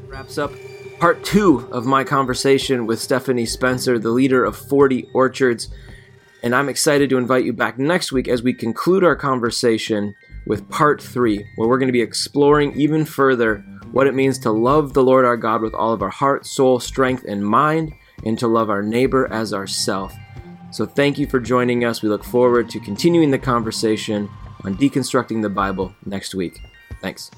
Wraps 0.07 0.38
up 0.38 0.51
part 0.99 1.23
two 1.23 1.67
of 1.71 1.86
my 1.86 2.03
conversation 2.03 2.86
with 2.86 3.01
Stephanie 3.01 3.45
Spencer, 3.45 3.97
the 3.97 4.12
leader 4.12 4.45
of 4.45 4.55
40 4.55 5.10
Orchards. 5.13 5.67
And 6.43 6.55
I'm 6.55 6.69
excited 6.69 7.10
to 7.10 7.17
invite 7.17 7.43
you 7.43 7.53
back 7.53 7.77
next 7.77 8.12
week 8.12 8.27
as 8.27 8.41
we 8.41 8.53
conclude 8.53 9.03
our 9.03 9.15
conversation 9.15 10.15
with 10.45 10.69
part 10.69 11.01
three, 11.01 11.45
where 11.56 11.67
we're 11.67 11.77
going 11.77 11.88
to 11.88 11.93
be 11.93 12.01
exploring 12.01 12.73
even 12.75 13.06
further 13.06 13.65
what 13.91 14.08
it 14.08 14.15
means 14.15 14.39
to 14.39 14.51
love 14.51 14.93
the 14.93 15.04
Lord 15.04 15.25
our 15.25 15.38
God 15.38 15.62
with 15.62 15.73
all 15.73 15.93
of 15.93 16.01
our 16.01 16.10
heart, 16.10 16.45
soul, 16.45 16.80
strength, 16.80 17.25
and 17.27 17.45
mind, 17.45 17.93
and 18.25 18.38
to 18.39 18.47
love 18.47 18.69
our 18.69 18.82
neighbor 18.82 19.32
as 19.32 19.54
ourself. 19.54 20.13
So 20.71 20.86
thank 20.86 21.17
you 21.17 21.27
for 21.27 21.39
joining 21.39 21.84
us. 21.84 22.01
We 22.01 22.10
look 22.10 22.23
forward 22.23 22.69
to 22.69 22.80
continuing 22.80 23.32
the 23.32 23.39
conversation 23.39 24.30
on 24.63 24.77
deconstructing 24.77 25.41
the 25.41 25.49
Bible 25.49 25.93
next 26.06 26.34
week. 26.34 26.62
Thanks. 27.01 27.32